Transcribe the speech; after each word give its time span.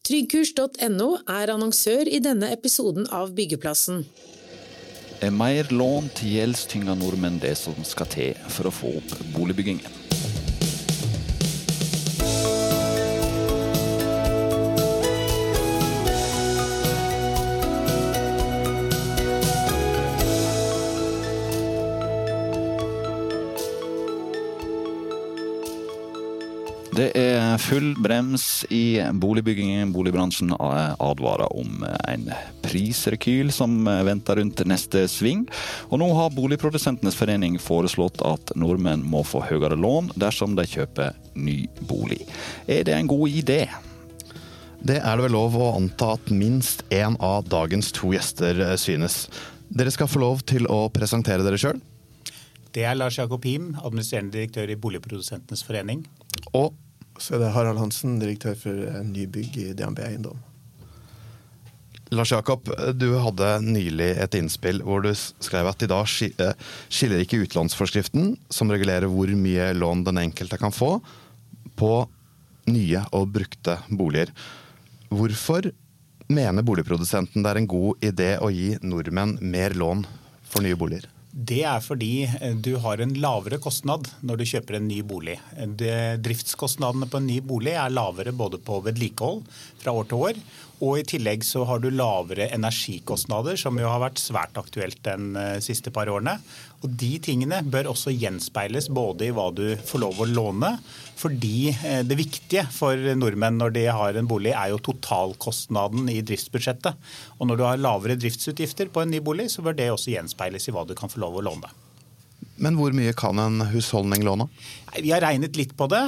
Tryggkurs.no 0.00 1.08
er 1.28 1.50
annonsør 1.52 2.08
i 2.08 2.22
denne 2.24 2.48
episoden 2.54 3.04
av 3.12 3.34
Byggeplassen. 3.36 4.06
Er 5.20 5.34
mer 5.36 5.68
lån 5.68 6.08
til 6.16 6.38
gjeldstynga 6.38 6.94
nordmenn 6.96 7.36
det 7.42 7.52
som 7.60 7.76
skal 7.84 8.08
til 8.08 8.38
for 8.48 8.70
å 8.70 8.72
få 8.72 8.94
opp 9.02 9.12
boligbyggingen? 9.34 9.98
Full 27.70 27.94
brems 28.02 28.64
i 28.68 29.02
boligbyggingen. 29.12 29.92
Boligbransjen 29.92 30.50
advarer 30.98 31.52
om 31.56 31.84
en 32.08 32.24
prisrekyl 32.62 33.52
som 33.54 33.84
venter 33.84 34.40
rundt 34.40 34.64
neste 34.66 35.04
sving. 35.08 35.44
Og 35.86 36.00
nå 36.02 36.08
har 36.18 36.32
Boligprodusentenes 36.34 37.14
forening 37.14 37.60
foreslått 37.62 38.24
at 38.26 38.50
nordmenn 38.58 39.04
må 39.06 39.22
få 39.22 39.44
høyere 39.46 39.78
lån 39.78 40.10
dersom 40.18 40.58
de 40.58 40.66
kjøper 40.66 41.14
ny 41.38 41.60
bolig. 41.86 42.24
Er 42.66 42.82
det 42.90 42.96
en 42.96 43.12
god 43.12 43.38
idé? 43.38 43.60
Det 44.82 44.98
er 44.98 45.14
det 45.14 45.28
vel 45.28 45.36
lov 45.38 45.54
å 45.54 45.70
anta 45.76 46.16
at 46.16 46.34
minst 46.34 46.82
én 46.90 47.14
av 47.22 47.46
dagens 47.54 47.94
to 47.94 48.10
gjester 48.16 48.64
synes. 48.82 49.28
Dere 49.70 49.94
skal 49.94 50.10
få 50.10 50.24
lov 50.26 50.42
til 50.42 50.66
å 50.66 50.88
presentere 50.90 51.46
dere 51.46 51.60
sjøl. 51.60 51.78
Det 52.74 52.82
er 52.82 52.98
Lars 52.98 53.22
Jakob 53.22 53.46
Him, 53.46 53.76
administrerende 53.78 54.40
direktør 54.40 54.74
i 54.74 54.78
Boligprodusentenes 54.78 55.62
forening. 55.66 56.08
Og 56.50 56.74
så 57.20 57.36
er 57.36 57.44
det 57.44 57.52
Harald 57.54 57.80
Hansen, 57.80 58.18
direktør 58.20 58.56
for 58.58 59.02
nybygg 59.06 59.58
i 59.60 59.72
DNB 59.76 60.00
Eiendom. 60.06 60.38
Lars 62.10 62.32
Jakob, 62.32 62.66
du 62.98 63.12
hadde 63.22 63.48
nylig 63.62 64.08
et 64.18 64.34
innspill 64.34 64.80
hvor 64.82 65.04
du 65.04 65.12
skrev 65.14 65.68
at 65.70 65.84
i 65.84 65.88
dag 65.90 66.08
skiller 66.10 67.22
ikke 67.22 67.38
utlånsforskriften, 67.44 68.32
som 68.50 68.72
regulerer 68.72 69.06
hvor 69.06 69.30
mye 69.38 69.68
lån 69.78 70.02
den 70.08 70.18
enkelte 70.24 70.58
kan 70.58 70.74
få, 70.74 70.96
på 71.78 71.92
nye 72.70 73.04
og 73.14 73.30
brukte 73.36 73.78
boliger. 73.94 74.34
Hvorfor 75.10 75.70
mener 76.30 76.66
boligprodusenten 76.66 77.46
det 77.46 77.52
er 77.52 77.62
en 77.62 77.70
god 77.70 78.10
idé 78.10 78.32
å 78.42 78.50
gi 78.54 78.74
nordmenn 78.82 79.38
mer 79.40 79.78
lån 79.78 80.02
for 80.50 80.66
nye 80.66 80.78
boliger? 80.78 81.06
Det 81.30 81.60
er 81.62 81.78
fordi 81.82 82.26
du 82.58 82.72
har 82.82 82.98
en 82.98 83.12
lavere 83.22 83.60
kostnad 83.62 84.08
når 84.26 84.40
du 84.40 84.48
kjøper 84.50 84.78
en 84.80 84.88
ny 84.90 84.98
bolig. 85.06 85.36
Driftskostnadene 86.24 87.06
på 87.10 87.20
en 87.20 87.28
ny 87.30 87.38
bolig 87.46 87.76
er 87.78 87.92
lavere 87.94 88.34
både 88.34 88.58
på 88.66 88.80
vedlikehold 88.82 89.44
fra 89.78 89.94
år 89.94 90.10
til 90.10 90.24
år, 90.30 90.40
og 90.80 90.96
i 90.96 91.04
tillegg 91.04 91.44
så 91.44 91.66
har 91.68 91.82
du 91.82 91.90
lavere 91.92 92.48
energikostnader, 92.54 93.58
som 93.60 93.76
jo 93.76 93.88
har 93.90 94.00
vært 94.00 94.20
svært 94.22 94.56
aktuelt 94.60 95.02
de 95.04 95.60
siste 95.64 95.92
par 95.92 96.08
årene. 96.08 96.38
Og 96.80 96.94
De 97.02 97.10
tingene 97.20 97.60
bør 97.68 97.90
også 97.92 98.14
gjenspeiles 98.14 98.88
både 98.88 99.28
i 99.28 99.34
hva 99.36 99.50
du 99.52 99.76
får 99.76 100.00
lov 100.00 100.22
å 100.24 100.28
låne, 100.30 100.72
fordi 101.20 101.74
det 102.08 102.16
viktige 102.16 102.64
for 102.72 102.96
nordmenn 102.96 103.60
når 103.60 103.76
de 103.76 103.84
har 103.92 104.16
en 104.16 104.30
bolig, 104.30 104.54
er 104.56 104.72
jo 104.72 104.80
totalkostnaden 104.88 106.08
i 106.08 106.22
driftsbudsjettet. 106.24 106.96
Og 107.36 107.50
Når 107.50 107.60
du 107.60 107.66
har 107.68 107.84
lavere 107.84 108.16
driftsutgifter 108.16 108.88
på 108.88 109.04
en 109.04 109.12
ny 109.12 109.20
bolig, 109.20 109.50
så 109.52 109.60
bør 109.66 109.76
det 109.76 109.92
også 109.92 110.16
gjenspeiles 110.16 110.70
i 110.70 110.76
hva 110.76 110.88
du 110.88 110.96
kan 110.96 111.12
få 111.12 111.20
lov 111.20 111.36
å 111.36 111.46
låne. 111.52 111.68
Men 112.60 112.76
hvor 112.76 112.92
mye 112.92 113.14
kan 113.16 113.40
en 113.40 113.62
husholdning 113.72 114.24
låne? 114.26 114.46
Vi 115.00 115.12
har 115.14 115.22
regnet 115.22 115.56
litt 115.56 115.72
på 115.78 115.86
det, 115.88 116.02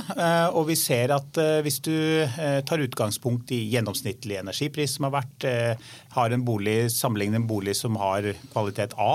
og 0.53 0.67
vi 0.69 0.75
ser 0.77 1.13
at 1.15 1.39
hvis 1.63 1.79
du 1.87 1.95
tar 2.67 2.83
utgangspunkt 2.83 3.53
i 3.55 3.61
gjennomsnittlig 3.73 4.41
energipris 4.41 4.97
som 4.97 5.07
har 5.07 5.15
vært, 5.21 5.47
har 6.17 6.35
en 6.35 6.45
bolig, 6.45 6.91
sammenligner 6.93 7.39
en 7.39 7.47
bolig 7.49 7.77
som 7.79 7.97
har 8.01 8.27
kvalitet 8.51 8.97
A 9.01 9.13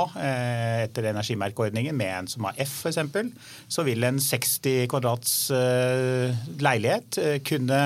etter 0.88 1.10
energimerkeordningen 1.12 2.00
med 2.00 2.14
en 2.14 2.32
som 2.32 2.48
har 2.48 2.58
F 2.64 2.88
f.eks., 2.88 3.36
så 3.68 3.86
vil 3.86 4.08
en 4.08 4.22
60 4.24 4.88
kvadrats 4.90 5.36
leilighet 6.64 7.20
kunne 7.46 7.82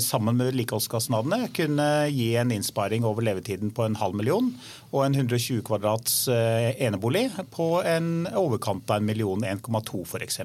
sammen 0.00 0.38
med 0.38 0.48
vedlikeholdskostnadene 0.48 1.50
kunne 1.52 1.86
gi 2.08 2.30
en 2.40 2.52
innsparing 2.54 3.04
over 3.04 3.26
levetiden 3.26 3.72
på 3.74 3.84
en 3.84 3.98
halv 4.00 4.16
million, 4.16 4.48
og 4.88 5.02
en 5.04 5.16
120 5.18 5.60
kvadrats 5.66 6.14
enebolig 6.30 7.26
på 7.52 7.66
en 7.84 8.28
overkant 8.32 8.88
av 8.88 9.02
en 9.02 9.08
million, 9.08 9.44
1,2 9.44 10.00
f.eks. 10.06 10.40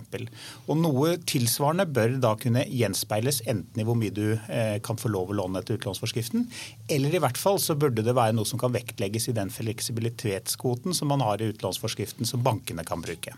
Og 0.67 0.79
Noe 0.81 1.13
tilsvarende 1.23 1.85
bør 1.87 2.17
da 2.23 2.33
kunne 2.39 2.65
gjenspeiles 2.67 3.39
enten 3.47 3.79
i 3.79 3.87
hvor 3.87 3.95
mye 3.99 4.11
du 4.11 4.35
kan 4.83 4.99
få 4.99 5.11
lov 5.13 5.31
å 5.31 5.37
låne 5.39 5.63
etter 5.63 5.79
utlånsforskriften, 5.79 6.49
eller 6.91 7.15
i 7.15 7.23
hvert 7.23 7.39
fall 7.39 7.61
så 7.63 7.77
burde 7.79 8.03
det 8.03 8.17
være 8.17 8.35
noe 8.35 8.49
som 8.49 8.59
kan 8.59 8.75
vektlegges 8.75 9.29
i 9.31 9.37
den 9.39 9.53
fleksibilitetskvoten 9.53 10.95
som 10.97 11.13
man 11.13 11.23
har 11.23 11.39
i 11.39 11.53
utlånsforskriften 11.53 12.27
som 12.27 12.43
bankene 12.43 12.83
kan 12.87 13.03
bruke. 13.03 13.37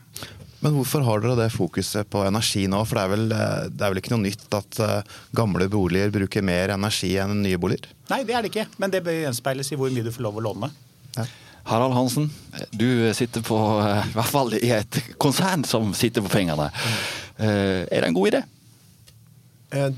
Men 0.64 0.74
hvorfor 0.80 1.04
har 1.06 1.22
dere 1.22 1.36
det 1.38 1.52
fokuset 1.54 2.08
på 2.10 2.24
energi 2.26 2.64
nå? 2.72 2.80
For 2.88 2.98
det 2.98 3.04
er 3.04 3.12
vel, 3.12 3.26
det 3.30 3.84
er 3.86 3.92
vel 3.92 4.00
ikke 4.02 4.16
noe 4.16 4.24
nytt 4.24 4.56
at 4.58 4.80
gamle 5.36 5.68
boliger 5.76 6.14
bruker 6.16 6.46
mer 6.46 6.74
energi 6.76 7.12
enn 7.22 7.44
nye 7.44 7.60
boliger? 7.62 7.92
Nei, 8.10 8.24
det 8.28 8.36
er 8.36 8.46
det 8.46 8.52
ikke. 8.54 8.68
Men 8.82 8.94
det 8.94 9.04
bør 9.06 9.20
gjenspeiles 9.26 9.72
i 9.72 9.80
hvor 9.80 9.92
mye 9.94 10.06
du 10.06 10.12
får 10.16 10.26
lov 10.26 10.40
å 10.40 10.46
låne. 10.48 10.72
Ja. 11.18 11.28
Harald 11.66 11.96
Hansen, 11.98 12.28
du 12.78 12.88
sitter 13.18 13.42
på, 13.42 13.58
i 13.82 14.12
hvert 14.14 14.30
fall 14.30 14.54
i 14.54 14.70
et 14.76 15.00
konsern 15.22 15.64
som 15.66 15.96
sitter 15.98 16.22
på 16.22 16.30
pengene. 16.30 16.68
Er 17.42 17.90
det 17.90 18.06
en 18.06 18.14
god 18.14 18.30
idé? 18.30 18.42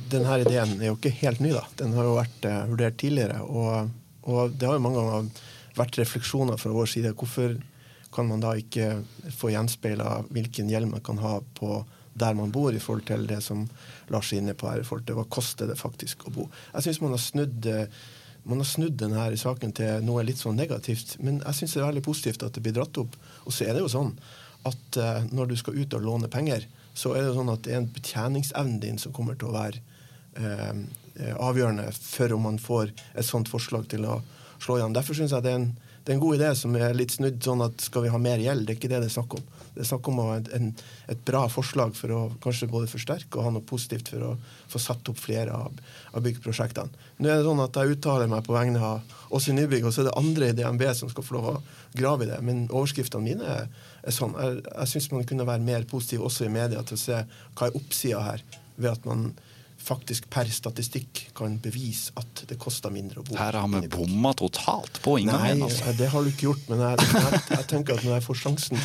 Denne 0.07 0.37
ideen 0.45 0.77
er 0.79 0.87
jo 0.87 0.95
ikke 0.95 1.11
helt 1.19 1.41
ny. 1.43 1.51
da. 1.51 1.65
Den 1.81 1.91
har 1.97 2.07
jo 2.07 2.15
vært 2.15 2.47
vurdert 2.71 2.95
tidligere. 3.01 3.41
Og, 3.43 3.91
og 4.31 4.55
det 4.55 4.69
har 4.69 4.79
jo 4.79 4.85
mange 4.85 5.03
ganger 5.03 5.43
vært 5.77 5.99
refleksjoner 5.99 6.61
fra 6.61 6.71
vår 6.71 6.87
side. 6.93 7.11
Hvorfor 7.19 7.57
kan 8.15 8.31
man 8.31 8.41
da 8.41 8.55
ikke 8.57 9.01
få 9.35 9.51
gjenspeila 9.51 10.21
hvilken 10.31 10.71
gjeld 10.71 10.89
man 10.95 11.03
kan 11.05 11.19
ha 11.19 11.35
på 11.59 11.81
der 12.17 12.37
man 12.37 12.53
bor, 12.53 12.73
i 12.73 12.81
forhold 12.81 13.05
til 13.07 13.27
det 13.29 13.39
som 13.45 13.65
Lars 14.13 14.31
er 14.33 14.41
inne 14.41 14.55
på 14.57 14.69
her, 14.69 14.81
i 14.81 14.87
forhold 14.87 15.07
til 15.07 15.17
hva 15.19 15.27
koster 15.29 15.69
det 15.69 15.79
faktisk 15.79 16.27
å 16.27 16.33
bo. 16.33 16.47
Jeg 16.73 16.87
syns 16.87 17.01
man 17.03 17.15
har 17.15 17.23
snudd 17.23 17.69
man 18.47 18.61
har 18.63 18.67
snudd 18.69 18.95
denne 18.95 19.23
saken 19.35 19.73
til 19.75 20.05
noe 20.07 20.23
litt 20.23 20.39
sånn 20.39 20.55
negativt, 20.55 21.17
men 21.19 21.41
jeg 21.41 21.57
syns 21.57 21.73
det 21.75 21.81
er 21.81 21.89
veldig 21.89 22.05
positivt 22.05 22.45
at 22.47 22.55
det 22.55 22.63
blir 22.63 22.77
dratt 22.77 22.99
opp. 23.01 23.17
Og 23.43 23.51
så 23.51 23.65
er 23.65 23.75
det 23.75 23.81
jo 23.83 23.91
sånn 23.91 24.13
at 24.67 24.99
når 25.35 25.49
du 25.51 25.55
skal 25.59 25.75
ut 25.75 25.95
og 25.97 26.05
låne 26.05 26.29
penger, 26.31 26.63
så 26.97 27.13
er 27.13 27.27
det 27.27 27.35
sånn 27.35 27.51
at 27.53 27.65
det 27.65 27.73
er 27.73 27.81
en 27.81 27.91
betjeningsevnen 27.93 28.79
din 28.81 28.97
som 29.01 29.13
kommer 29.13 29.37
til 29.37 29.51
å 29.51 29.57
være 29.57 29.81
eh, 30.39 31.33
avgjørende 31.37 31.91
for 31.93 32.33
om 32.33 32.47
man 32.47 32.57
får 32.61 32.93
et 33.13 33.27
sånt 33.27 33.51
forslag 33.51 33.85
til 33.91 34.07
å 34.09 34.19
slå 34.63 34.79
igjen. 34.79 34.95
Derfor 34.97 35.17
syns 35.17 35.35
jeg 35.35 35.45
det 35.45 35.53
er, 35.53 35.61
en, 35.61 35.69
det 36.03 36.13
er 36.13 36.17
en 36.17 36.23
god 36.23 36.39
idé 36.39 36.51
som 36.57 36.75
er 36.77 36.97
litt 36.97 37.13
snudd 37.13 37.37
sånn 37.43 37.61
at 37.67 37.85
skal 37.85 38.07
vi 38.07 38.13
ha 38.13 38.21
mer 38.21 38.41
gjeld? 38.41 38.65
Det 38.65 38.73
er 38.73 38.79
ikke 38.79 38.91
det 38.93 39.03
det 39.03 39.11
er 39.11 39.17
snakk 39.17 39.37
om. 39.37 39.45
Det 39.77 39.83
er 39.83 39.89
snakk 39.91 40.07
om 40.09 40.21
ha 40.23 40.37
en, 40.57 40.71
et 41.13 41.19
bra 41.27 41.43
forslag 41.53 41.93
for 41.97 42.13
å 42.15 42.21
kanskje 42.43 42.69
både 42.71 42.89
forsterke 42.89 43.37
og 43.37 43.45
ha 43.45 43.51
noe 43.53 43.65
positivt 43.67 44.09
for 44.13 44.25
å 44.25 44.31
få 44.71 44.81
satt 44.81 45.11
opp 45.11 45.19
flere 45.21 45.53
av, 45.53 45.77
av 46.17 46.25
byggeprosjektene. 46.25 47.05
Nå 47.21 47.29
er 47.29 47.39
det 47.39 47.45
sånn 47.45 47.61
at 47.61 47.77
Jeg 47.77 47.97
uttaler 47.97 48.31
meg 48.31 48.45
på 48.47 48.55
vegne 48.55 48.81
av 48.81 49.17
oss 49.33 49.49
i 49.51 49.55
Nybygg, 49.55 49.85
og 49.85 49.93
så 49.93 50.03
er 50.03 50.09
det 50.09 50.17
andre 50.17 50.49
i 50.49 50.55
DNB 50.57 50.85
som 50.97 51.11
skal 51.13 51.27
få 51.27 51.37
lov 51.37 51.49
å 51.51 51.57
grave 51.97 52.25
i 52.25 52.31
det. 52.31 52.39
Men 52.45 52.65
overskriftene 52.67 53.23
mine 53.23 53.57
er, 53.59 53.67
er 54.01 54.15
sånn. 54.15 54.33
Jeg, 54.41 54.63
jeg 54.71 54.93
syns 54.93 55.11
man 55.13 55.27
kunne 55.29 55.47
være 55.47 55.67
mer 55.67 55.85
positiv 55.89 56.25
også 56.25 56.47
i 56.47 56.53
media 56.53 56.81
til 56.87 56.97
å 56.97 57.03
se 57.03 57.21
hva 57.27 57.69
er 57.69 57.77
oppsida 57.77 58.23
her, 58.31 58.47
ved 58.77 58.97
at 58.97 59.05
man 59.09 59.29
faktisk 59.87 60.27
per 60.33 60.49
statistikk 60.51 61.27
kan 61.37 61.57
bevise 61.63 62.15
at 62.19 62.43
det 62.49 62.57
koster 62.59 62.93
mindre 62.93 63.21
å 63.21 63.27
bo. 63.27 63.37
Her 63.37 63.59
har 63.59 63.69
vi 63.71 63.89
bomma 63.91 64.33
totalt 64.37 64.99
på 65.03 65.17
inngangen. 65.21 65.61
Nei, 65.61 65.69
altså. 65.69 65.93
det 65.97 66.09
har 66.11 66.25
du 66.25 66.31
ikke 66.31 66.49
gjort. 66.49 66.65
Men 66.71 66.83
jeg, 66.83 67.07
jeg, 67.13 67.43
jeg, 67.53 67.67
tenker 67.71 67.97
at 67.97 68.07
når 68.07 68.17
jeg 68.17 68.25
får 68.27 68.41
sjansen, 68.41 68.83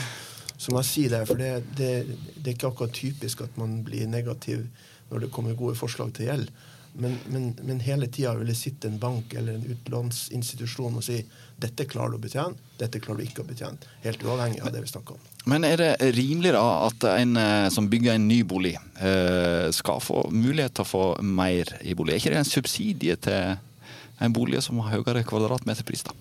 så 0.63 0.71
må 0.71 0.83
jeg 0.83 0.91
si 0.91 1.09
det. 1.11 1.25
For 1.27 1.41
det, 1.41 1.55
det, 1.79 1.93
det 2.37 2.45
er 2.45 2.55
ikke 2.55 2.71
akkurat 2.71 2.95
typisk 2.95 3.43
at 3.43 3.57
man 3.59 3.81
blir 3.87 4.07
negativ 4.11 4.69
når 5.11 5.27
det 5.27 5.33
kommer 5.35 5.59
gode 5.59 5.75
forslag 5.79 6.15
til 6.15 6.31
gjeld. 6.31 6.53
Men, 6.93 7.17
men, 7.33 7.47
men 7.65 7.81
hele 7.81 8.07
tida 8.13 8.35
vil 8.37 8.51
det 8.53 8.57
sitte 8.59 8.91
en 8.91 8.99
bank 9.01 9.33
eller 9.35 9.57
en 9.57 9.65
utlånsinstitusjon 9.73 10.99
og 11.01 11.05
si 11.05 11.17
dette 11.63 11.87
klarer 11.89 12.13
du 12.13 12.19
å 12.19 12.23
betjene, 12.23 12.59
dette 12.77 13.01
klarer 13.01 13.23
du 13.23 13.31
ikke 13.31 13.43
å 13.43 13.49
betjene. 13.49 13.91
Helt 14.05 14.23
uavhengig 14.27 14.61
av 14.61 14.75
det 14.75 14.83
vi 14.85 14.91
snakker 14.93 15.17
om. 15.17 15.27
Men 15.49 15.65
er 15.67 15.81
det 15.81 16.13
rimelig 16.15 16.53
da 16.55 16.67
at 16.85 17.07
en 17.15 17.41
som 17.73 17.89
bygger 17.91 18.19
en 18.19 18.29
ny 18.29 18.43
bolig, 18.47 18.75
skal 19.75 20.03
få 20.05 20.27
mulighet 20.31 20.77
til 20.77 20.85
å 20.85 20.91
få 20.91 21.05
mer 21.25 21.73
i 21.81 21.97
bolig? 21.97 22.15
Er 22.15 22.23
ikke 22.23 22.35
det 22.37 22.43
en 22.43 22.51
subsidie 22.53 23.17
til 23.25 23.57
en 24.25 24.35
bolig 24.35 24.63
som 24.65 24.79
har 24.83 24.97
høyere 24.97 25.25
kvadratmeterpris? 25.27 26.05
da? 26.09 26.15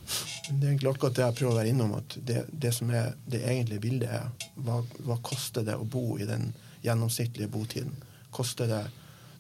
Det 0.49 0.55
er 0.55 0.71
egentlig 0.71 0.91
akkurat 0.91 1.17
det 1.17 1.25
jeg 1.25 1.37
prøver 1.39 1.53
å 1.53 1.59
være 1.59 1.73
innom. 1.73 1.93
at 1.99 2.17
Det, 2.17 2.45
det 2.51 2.73
som 2.75 2.89
er 2.91 3.13
det 3.25 3.43
egentlige 3.43 3.83
bildet, 3.83 4.09
er 4.09 4.49
hva, 4.65 4.81
hva 5.05 5.19
koster 5.23 5.65
det 5.67 5.77
å 5.77 5.85
bo 5.85 6.17
i 6.17 6.27
den 6.29 6.51
gjennomsnittlige 6.85 7.51
botiden? 7.51 7.93
Koster 8.33 8.69
det 8.71 8.83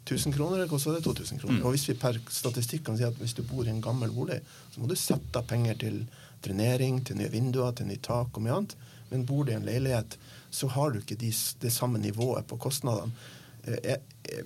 1000 0.05 0.33
kroner, 0.33 0.57
eller 0.57 0.71
koster 0.71 0.97
det 0.97 1.03
2000 1.05 1.41
kroner? 1.41 1.59
Mm. 1.59 1.65
Og 1.65 1.75
hvis 1.75 1.87
vi 1.89 1.97
per 1.99 2.17
statistikk 2.29 2.85
kan 2.87 2.97
si 2.97 3.05
at 3.07 3.17
hvis 3.21 3.35
du 3.37 3.43
bor 3.47 3.67
i 3.67 3.73
en 3.73 3.83
gammel 3.83 4.13
bolig, 4.13 4.39
så 4.73 4.81
må 4.81 4.89
du 4.89 4.97
sette 4.99 5.37
av 5.37 5.47
penger 5.49 5.77
til 5.83 6.01
drenering, 6.41 7.03
til 7.05 7.19
nye 7.19 7.29
vinduer, 7.33 7.75
til 7.77 7.89
nytt 7.89 8.05
tak 8.07 8.37
og 8.37 8.45
mye 8.45 8.57
annet. 8.57 8.77
Men 9.11 9.27
bor 9.29 9.45
du 9.45 9.53
i 9.53 9.57
en 9.57 9.67
leilighet, 9.67 10.17
så 10.51 10.69
har 10.73 10.91
du 10.91 11.01
ikke 11.01 11.19
de, 11.21 11.31
det 11.61 11.73
samme 11.73 12.01
nivået 12.01 12.47
på 12.49 12.57
kostnadene. 12.61 13.13
Eh, 13.63 13.99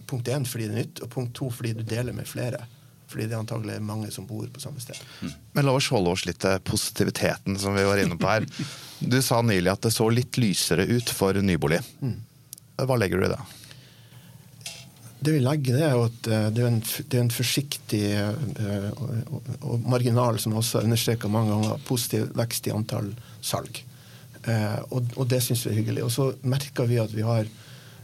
punkt 0.07 0.27
én 0.27 0.45
fordi 0.45 0.67
det 0.67 0.73
er 0.73 0.81
nytt, 0.81 1.03
og 1.05 1.11
punkt 1.13 1.35
to 1.37 1.49
fordi 1.53 1.73
du 1.77 1.85
deler 1.87 2.15
med 2.15 2.27
flere. 2.27 2.65
Fordi 3.07 3.27
det 3.27 3.35
er 3.35 3.41
antagelig 3.43 3.79
mange 3.85 4.09
som 4.13 4.25
bor 4.27 4.47
på 4.51 4.61
samme 4.63 4.81
sted. 4.81 4.97
Men 5.53 5.67
la 5.67 5.75
oss 5.77 5.91
holde 5.93 6.13
oss 6.15 6.25
litt 6.25 6.39
til 6.43 6.57
positiviteten 6.65 7.59
som 7.61 7.77
vi 7.77 7.85
var 7.85 8.01
inne 8.01 8.17
på 8.19 8.31
her. 8.31 8.47
Du 8.95 9.17
sa 9.21 9.41
nylig 9.43 9.67
at 9.67 9.83
det 9.83 9.91
så 9.91 10.05
litt 10.09 10.37
lysere 10.39 10.85
ut 10.87 11.09
for 11.11 11.35
nybolig. 11.43 11.81
Hva 12.79 12.95
legger 12.97 13.19
du 13.19 13.25
i 13.27 13.31
det? 13.33 13.41
Det 15.25 15.33
vi 15.33 15.41
legger, 15.43 15.75
det 15.75 15.83
er 15.83 15.93
jo 15.97 16.05
at 16.05 16.29
eh, 16.31 16.45
det 16.53 16.63
er 16.63 16.69
en, 16.69 16.79
det 16.81 17.17
er 17.17 17.23
en 17.25 17.33
forsiktig 17.33 18.01
eh, 18.13 18.87
og, 18.93 19.11
og, 19.25 19.51
og 19.65 19.87
marginal, 19.89 20.39
som 20.41 20.55
også 20.55 20.79
er 20.79 20.87
understreka 20.87 21.29
mange 21.31 21.51
ganger, 21.51 21.83
positiv 21.87 22.27
vekst 22.37 22.69
i 22.69 22.73
antall 22.75 23.11
salg. 23.43 23.81
Eh, 24.45 24.79
og, 24.91 25.15
og 25.15 25.29
det 25.31 25.41
syns 25.43 25.65
vi 25.65 25.73
er 25.73 25.79
hyggelig. 25.79 26.03
Og 26.05 26.13
så 26.13 26.29
merker 26.45 26.89
vi 26.89 27.01
at 27.01 27.13
vi 27.15 27.25
har 27.25 27.49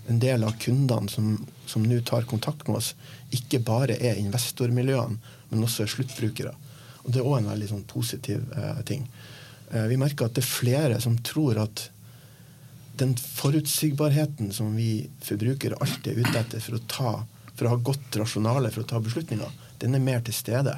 en 0.10 0.22
del 0.22 0.48
av 0.48 0.58
kundene 0.62 1.12
som, 1.14 1.36
som 1.72 1.86
nå 1.88 2.02
tar 2.08 2.28
kontakt 2.30 2.68
med 2.68 2.82
oss, 2.82 2.94
ikke 3.32 3.62
bare 3.66 3.98
er 3.98 4.20
investormiljøene, 4.20 5.36
men 5.52 5.66
også 5.68 5.86
er 5.86 5.94
sluttbrukere. 5.94 6.54
Og 7.02 7.10
det 7.14 7.22
er 7.22 7.28
òg 7.28 7.40
en 7.40 7.50
veldig 7.54 7.72
sånn, 7.72 7.88
positiv 7.90 8.44
eh, 8.58 8.84
ting. 8.88 9.08
Eh, 9.72 9.88
vi 9.90 9.98
merker 10.00 10.28
at 10.28 10.38
det 10.38 10.44
er 10.44 10.52
flere 10.52 11.02
som 11.02 11.18
tror 11.26 11.64
at 11.64 11.88
den 13.02 13.16
forutsigbarheten 13.18 14.52
som 14.54 14.76
vi 14.76 15.08
forbrukere 15.24 15.80
alltid 15.82 16.12
er 16.12 16.22
ute 16.22 16.40
etter 16.44 16.64
for 16.64 16.78
å, 16.78 16.82
ta, 16.92 17.14
for 17.56 17.68
å 17.68 17.74
ha 17.74 17.84
godt 17.90 18.20
rasjonale 18.20 18.72
for 18.74 18.84
å 18.84 18.90
ta 18.92 19.00
beslutninger, 19.02 19.60
den 19.82 19.98
er 19.98 20.04
mer 20.04 20.22
til 20.26 20.36
stede. 20.38 20.76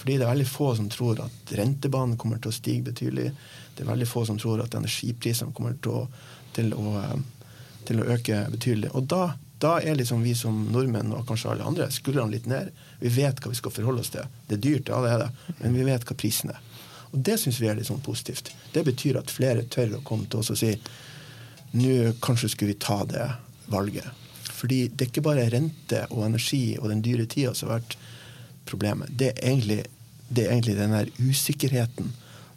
Fordi 0.00 0.16
det 0.16 0.24
er 0.24 0.32
veldig 0.32 0.48
få 0.48 0.72
som 0.78 0.88
tror 0.90 1.20
at 1.26 1.52
rentebanen 1.58 2.16
kommer 2.18 2.40
til 2.40 2.50
å 2.50 2.56
stige 2.56 2.88
betydelig. 2.88 3.28
Det 3.76 3.84
er 3.84 3.90
veldig 3.90 4.08
få 4.08 4.24
som 4.26 4.38
tror 4.40 4.62
at 4.64 4.74
energiprisene 4.78 5.52
kommer 5.56 5.76
til 5.84 6.00
å, 6.00 6.06
til 6.56 6.72
å, 6.72 6.94
eh, 7.02 7.18
til 7.86 8.00
å 8.00 8.08
øke 8.16 8.40
betydelig. 8.54 8.94
Og 8.96 9.06
da, 9.12 9.34
da 9.60 9.74
er 9.84 9.98
liksom 9.98 10.22
vi 10.24 10.32
som 10.38 10.56
nordmenn 10.72 11.12
og 11.12 11.26
kanskje 11.28 11.52
alle 11.52 11.66
andre 11.68 11.90
skuldrene 11.92 12.32
litt 12.32 12.48
ned. 12.48 12.70
Vi 13.02 13.12
vet 13.12 13.42
hva 13.42 13.52
vi 13.52 13.58
skal 13.58 13.74
forholde 13.74 14.04
oss 14.04 14.12
til. 14.14 14.24
Det 14.48 14.56
er 14.56 14.64
dyrt, 14.64 14.88
ja 14.88 15.00
det 15.04 15.12
er 15.12 15.22
det, 15.26 15.30
men 15.60 15.76
vi 15.76 15.86
vet 15.88 16.06
hva 16.08 16.16
prisen 16.16 16.54
er. 16.54 16.62
Og 17.10 17.20
det 17.26 17.36
syns 17.42 17.58
vi 17.60 17.68
er 17.68 17.76
litt 17.76 17.88
sånn 17.90 18.02
positivt. 18.04 18.52
Det 18.72 18.84
betyr 18.86 19.18
at 19.20 19.32
flere 19.32 19.66
tør 19.68 19.98
å 19.98 20.04
komme 20.06 20.30
til 20.30 20.40
oss 20.40 20.52
og 20.54 20.60
si 20.60 20.72
nå 21.76 22.14
kanskje 22.22 22.50
skulle 22.54 22.72
vi 22.72 22.80
ta 22.82 23.02
det 23.06 23.26
valget. 23.70 24.06
Fordi 24.60 24.80
det 24.88 25.06
er 25.06 25.10
ikke 25.12 25.24
bare 25.24 25.48
rente 25.52 26.04
og 26.10 26.24
energi 26.26 26.78
og 26.80 26.88
den 26.90 27.02
dyre 27.04 27.26
tida 27.30 27.52
som 27.56 27.70
har 27.70 27.80
vært 27.80 27.96
problemet. 28.68 29.12
Det 29.12 29.32
er 29.32 29.52
egentlig, 29.52 29.82
det 30.28 30.46
er 30.46 30.54
egentlig 30.54 30.78
den 30.78 30.96
der 30.96 31.12
usikkerheten 31.20 32.10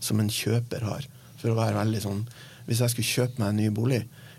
som 0.04 0.20
en 0.20 0.32
kjøper 0.32 0.88
har. 0.88 1.08
For 1.42 1.52
å 1.52 1.60
være 1.60 1.76
veldig 1.82 2.00
sånn 2.00 2.26
Hvis 2.64 2.80
jeg 2.80 2.92
skulle 2.94 3.12
kjøpe 3.12 3.42
meg 3.42 3.50
en 3.50 3.58
ny 3.60 3.66
bolig 3.76 3.98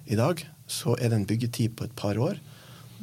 i 0.08 0.16
dag, 0.16 0.38
så 0.64 0.94
er 0.96 1.10
det 1.12 1.18
en 1.18 1.26
byggetid 1.28 1.74
på 1.76 1.84
et 1.84 1.92
par 1.92 2.16
år. 2.16 2.38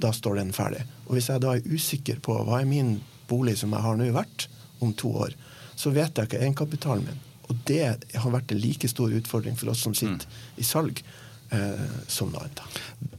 Da 0.02 0.12
står 0.16 0.40
den 0.42 0.54
ferdig. 0.56 0.84
Og 1.08 1.16
hvis 1.18 1.30
jeg 1.32 1.44
da 1.44 1.56
er 1.56 1.68
usikker 1.68 2.22
på 2.24 2.38
hva 2.48 2.62
er 2.62 2.70
min 2.70 2.96
bolig 3.30 3.58
som 3.60 3.74
jeg 3.76 3.86
har 3.86 4.00
nå, 4.00 4.10
verdt 4.16 4.48
om 4.82 4.94
to 4.98 5.14
år, 5.28 5.36
så 5.78 5.94
vet 5.94 6.18
jeg 6.18 6.30
ikke 6.30 6.42
egenkapitalen 6.42 7.06
min. 7.08 7.20
Og 7.52 7.58
det 7.68 7.82
har 7.84 8.32
vært 8.34 8.54
en 8.54 8.62
like 8.64 8.88
stor 8.90 9.12
utfordring 9.14 9.58
for 9.60 9.74
oss 9.74 9.84
som 9.84 9.96
sitter 9.98 10.28
i 10.62 10.66
salg 10.66 11.02
eh, 11.52 11.88
som 12.12 12.32
noe 12.32 12.46
annet. 12.46 12.62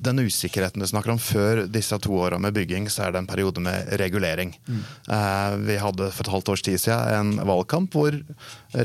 Den 0.02 0.22
usikkerheten 0.24 0.82
du 0.82 0.88
snakker 0.88 1.14
om 1.14 1.20
før 1.20 1.64
disse 1.70 1.98
to 2.02 2.16
åra 2.16 2.38
med 2.42 2.56
bygging, 2.56 2.88
så 2.92 3.06
er 3.06 3.14
det 3.14 3.22
en 3.22 3.30
periode 3.30 3.62
med 3.64 3.92
regulering. 4.00 4.54
Eh, 4.72 5.58
vi 5.66 5.78
hadde 5.82 6.08
for 6.10 6.24
et 6.24 6.32
halvt 6.32 6.54
års 6.54 6.64
tid 6.64 6.80
siden 6.80 7.36
en 7.42 7.50
valgkamp 7.52 7.92
hvor 7.96 8.16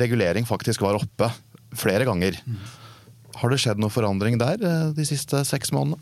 regulering 0.04 0.48
faktisk 0.50 0.84
var 0.86 1.00
oppe 1.00 1.32
flere 1.78 2.08
ganger. 2.08 2.42
Har 3.38 3.54
det 3.54 3.62
skjedd 3.62 3.82
noe 3.82 3.94
forandring 3.94 4.40
der 4.42 4.62
eh, 4.62 4.92
de 4.98 5.08
siste 5.08 5.44
seks 5.48 5.74
månedene? 5.76 6.02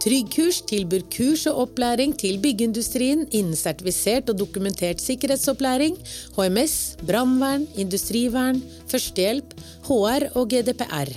Tryggkurs 0.00 0.62
tilbyr 0.64 1.02
kurs 1.12 1.42
og 1.50 1.58
opplæring 1.66 2.14
til 2.16 2.38
byggeindustrien 2.40 3.26
innen 3.36 3.56
sertifisert 3.58 4.30
og 4.32 4.38
dokumentert 4.40 5.02
sikkerhetsopplæring, 5.04 5.98
HMS, 6.38 6.76
brannvern, 7.04 7.66
industrivern, 7.76 8.62
førstehjelp, 8.88 9.52
HR 9.90 10.30
og 10.40 10.48
GDPR. 10.54 11.12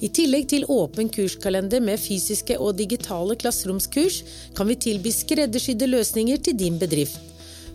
I 0.00 0.08
tillegg 0.08 0.48
til 0.48 0.64
åpen 0.72 1.12
kurskalender 1.12 1.84
med 1.84 2.00
fysiske 2.00 2.56
og 2.56 2.78
digitale 2.78 3.36
klasseromskurs, 3.36 4.22
kan 4.56 4.70
vi 4.72 4.80
tilby 4.88 5.12
skreddersydde 5.12 5.92
løsninger 5.92 6.40
til 6.40 6.56
din 6.56 6.80
bedrift. 6.80 7.20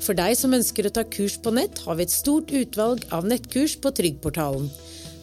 For 0.01 0.17
deg 0.17 0.33
som 0.39 0.57
ønsker 0.57 0.89
å 0.89 0.95
ta 0.97 1.05
kurs 1.05 1.37
på 1.37 1.53
nett, 1.53 1.85
har 1.85 1.99
vi 1.99 2.07
et 2.07 2.17
stort 2.17 2.49
utvalg 2.49 3.05
av 3.13 3.29
nettkurs 3.29 3.77
på 3.77 3.93
Tryggportalen. 4.01 4.65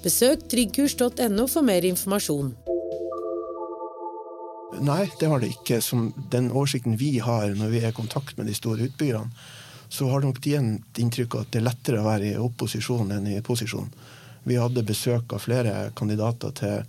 Besøk 0.04 0.46
tryggkurs.no 0.52 1.50
for 1.50 1.66
mer 1.66 1.82
informasjon. 1.88 2.54
Nei, 4.78 5.10
det 5.18 5.26
har 5.26 5.40
det 5.42 5.50
ikke. 5.50 5.80
Som 5.82 6.12
den 6.30 6.50
oversikten 6.52 6.96
vi 7.00 7.18
har 7.18 7.50
når 7.58 7.72
vi 7.72 7.82
er 7.82 7.90
i 7.90 7.96
kontakt 7.96 8.38
med 8.38 8.46
de 8.46 8.54
store 8.54 8.86
utbyggerne, 8.86 9.30
så 9.90 10.06
har 10.06 10.22
nok 10.22 10.38
de 10.44 10.54
et 10.54 10.98
inntrykk 11.02 11.34
av 11.34 11.40
at 11.42 11.50
det 11.50 11.58
er 11.58 11.66
lettere 11.66 12.00
å 12.00 12.06
være 12.06 12.28
i 12.30 12.38
opposisjon 12.38 13.10
enn 13.10 13.26
i 13.26 13.40
posisjon. 13.42 13.88
Vi 14.46 14.56
hadde 14.56 14.86
besøk 14.86 15.34
av 15.34 15.42
flere 15.42 15.90
kandidater 15.98 16.54
til 16.56 16.84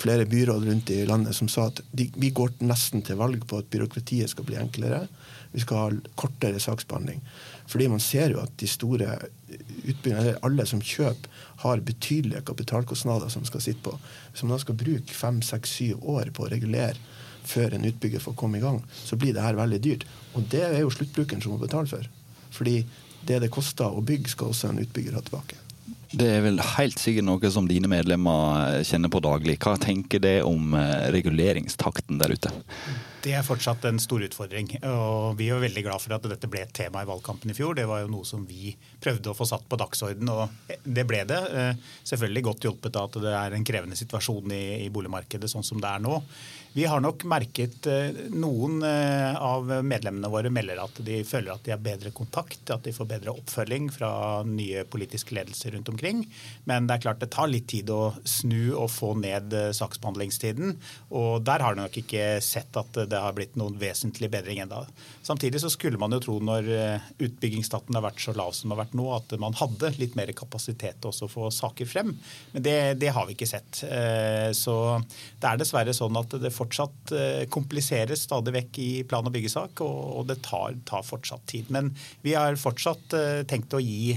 flere 0.00 0.24
byråd 0.26 0.64
rundt 0.66 0.90
i 0.90 1.04
landet 1.06 1.36
som 1.36 1.48
sa 1.48 1.68
at 1.70 1.82
de, 1.92 2.08
vi 2.16 2.32
går 2.34 2.56
nesten 2.64 3.04
til 3.06 3.20
valg 3.20 3.44
på 3.46 3.60
at 3.60 3.68
byråkratiet 3.70 4.32
skal 4.32 4.48
bli 4.48 4.58
enklere. 4.58 5.04
Vi 5.52 5.62
skal 5.62 5.80
ha 5.84 6.10
kortere 6.18 6.60
saksbehandling. 6.62 7.22
Fordi 7.70 7.86
man 7.92 8.02
ser 8.02 8.34
jo 8.34 8.40
at 8.42 8.54
de 8.58 8.66
store 8.70 9.12
utbyggerne, 9.86 10.38
alle 10.46 10.66
som 10.66 10.82
kjøper, 10.82 11.30
har 11.62 11.84
betydelige 11.86 12.42
kapitalkostnader 12.48 13.30
som 13.30 13.44
skal 13.46 13.62
sitte 13.62 13.84
på. 13.84 13.94
Hvis 14.32 14.42
man 14.42 14.56
da 14.56 14.60
skal 14.62 14.78
bruke 14.80 15.14
fem, 15.14 15.42
seks, 15.44 15.76
syv 15.78 16.06
år 16.08 16.32
på 16.34 16.46
å 16.46 16.50
regulere 16.50 16.98
før 17.48 17.76
en 17.76 17.86
utbygger 17.88 18.22
får 18.22 18.36
komme 18.38 18.58
i 18.58 18.64
gang, 18.64 18.82
så 18.94 19.18
blir 19.20 19.34
det 19.36 19.44
her 19.44 19.58
veldig 19.58 19.80
dyrt. 19.84 20.06
Og 20.34 20.46
det 20.52 20.62
er 20.66 20.80
jo 20.82 20.92
sluttbrukeren 20.94 21.42
som 21.42 21.56
må 21.56 21.62
betale 21.62 21.90
for. 21.90 22.06
Fordi 22.54 22.82
det 23.26 23.42
det 23.44 23.52
koster 23.52 23.90
å 23.90 24.04
bygge, 24.04 24.32
skal 24.32 24.52
også 24.52 24.70
en 24.70 24.82
utbygger 24.82 25.16
ha 25.16 25.24
tilbake. 25.24 25.58
Det 26.10 26.26
er 26.26 26.40
vel 26.42 26.58
helt 26.74 26.98
sikkert 26.98 27.26
noe 27.28 27.50
som 27.54 27.68
dine 27.70 27.86
medlemmer 27.90 28.80
kjenner 28.86 29.12
på 29.12 29.20
daglig. 29.22 29.60
Hva 29.62 29.76
tenker 29.78 30.18
det 30.22 30.40
om 30.42 30.74
eh, 30.74 31.06
reguleringstakten 31.14 32.18
der 32.18 32.34
ute? 32.34 32.50
Det 33.22 33.34
er 33.36 33.44
fortsatt 33.46 33.84
en 33.86 34.00
stor 34.02 34.24
utfordring. 34.26 34.72
og 34.88 35.36
Vi 35.38 35.50
er 35.52 35.62
veldig 35.62 35.84
glad 35.86 36.02
for 36.02 36.16
at 36.16 36.26
dette 36.26 36.50
ble 36.50 36.64
et 36.64 36.72
tema 36.74 37.04
i 37.04 37.06
valgkampen 37.06 37.52
i 37.52 37.54
fjor. 37.54 37.76
Det 37.78 37.86
var 37.86 38.02
jo 38.02 38.10
noe 38.10 38.26
som 38.26 38.42
vi 38.48 38.72
prøvde 38.98 39.30
å 39.30 39.36
få 39.38 39.46
satt 39.46 39.68
på 39.70 39.78
dagsorden, 39.78 40.32
og 40.34 40.74
det 40.82 41.06
ble 41.06 41.22
det. 41.30 41.40
Eh, 41.60 41.90
selvfølgelig 42.10 42.46
godt 42.48 42.66
hjulpet 42.66 42.98
av 42.98 43.06
at 43.06 43.20
det 43.22 43.36
er 43.44 43.54
en 43.54 43.68
krevende 43.70 44.00
situasjon 44.00 44.56
i, 44.56 44.64
i 44.88 44.90
boligmarkedet 44.90 45.52
sånn 45.52 45.66
som 45.66 45.78
det 45.78 45.94
er 45.94 46.02
nå. 46.02 46.18
Vi 46.72 46.84
har 46.86 47.00
nok 47.02 47.24
merket 47.26 47.86
eh, 47.90 48.14
Noen 48.30 48.84
eh, 48.86 49.34
av 49.34 49.66
medlemmene 49.82 50.28
våre 50.30 50.52
melder 50.54 50.78
at 50.78 51.00
de 51.02 51.16
føler 51.26 51.50
at 51.50 51.64
de 51.66 51.72
har 51.74 51.80
bedre 51.82 52.12
kontakt, 52.14 52.62
at 52.70 52.84
de 52.86 52.92
får 52.94 53.08
bedre 53.10 53.32
oppfølging 53.34 53.88
fra 53.90 54.10
nye 54.46 54.84
politiske 54.86 55.34
ledelser 55.34 55.74
rundt 55.74 55.90
omkring. 55.90 56.22
Men 56.70 56.86
det 56.86 56.94
er 56.94 57.02
klart 57.08 57.24
det 57.24 57.32
tar 57.34 57.50
litt 57.50 57.66
tid 57.72 57.90
å 57.90 58.12
snu 58.22 58.76
og 58.76 58.86
få 58.94 59.16
ned 59.18 59.56
saksbehandlingstiden. 59.74 60.76
Og 61.18 61.42
der 61.42 61.64
har 61.64 61.74
de 61.74 61.82
nok 61.82 61.98
ikke 62.04 62.28
sett 62.44 62.78
at 62.78 63.00
det 63.10 63.18
har 63.18 63.34
blitt 63.34 63.58
noen 63.58 63.74
vesentlig 63.80 64.30
bedring 64.30 64.62
ennå. 64.62 64.84
Samtidig 65.26 65.64
så 65.64 65.72
skulle 65.74 65.98
man 65.98 66.14
jo 66.14 66.22
tro 66.22 66.38
når 66.38 66.70
utbyggingsstaten 67.18 67.98
har 67.98 68.06
vært 68.06 68.22
så 68.22 68.36
lav 68.38 68.54
som 68.54 68.68
den 68.68 68.76
har 68.76 68.84
vært 68.84 68.96
nå, 68.98 69.08
at 69.16 69.34
man 69.42 69.58
hadde 69.58 69.90
litt 69.98 70.14
mer 70.18 70.30
kapasitet 70.38 71.02
til 71.02 71.10
å 71.10 71.30
få 71.30 71.50
saker 71.54 71.90
frem. 71.90 72.14
Men 72.54 72.66
det, 72.66 72.78
det 73.02 73.10
har 73.16 73.26
vi 73.26 73.34
ikke 73.34 73.50
sett. 73.50 73.82
Så 74.56 74.76
det 75.42 75.50
er 75.50 75.60
dessverre 75.60 75.94
sånn 75.96 76.18
at 76.20 76.38
det 76.38 76.54
fortsatt 76.60 77.14
kompliseres 77.52 78.26
stadig 78.28 78.54
vekk 78.54 78.80
i 78.84 78.88
plan- 79.08 79.26
og 79.26 79.34
byggesak, 79.34 79.80
og 79.84 80.28
det 80.28 80.38
tar, 80.46 80.76
tar, 80.88 81.04
fortsatt 81.06 81.44
tid. 81.50 81.70
Men 81.72 81.90
vi 82.24 82.36
har 82.36 82.58
fortsatt 82.60 83.16
tenkt 83.50 83.74
å 83.76 83.80
gi 83.82 84.14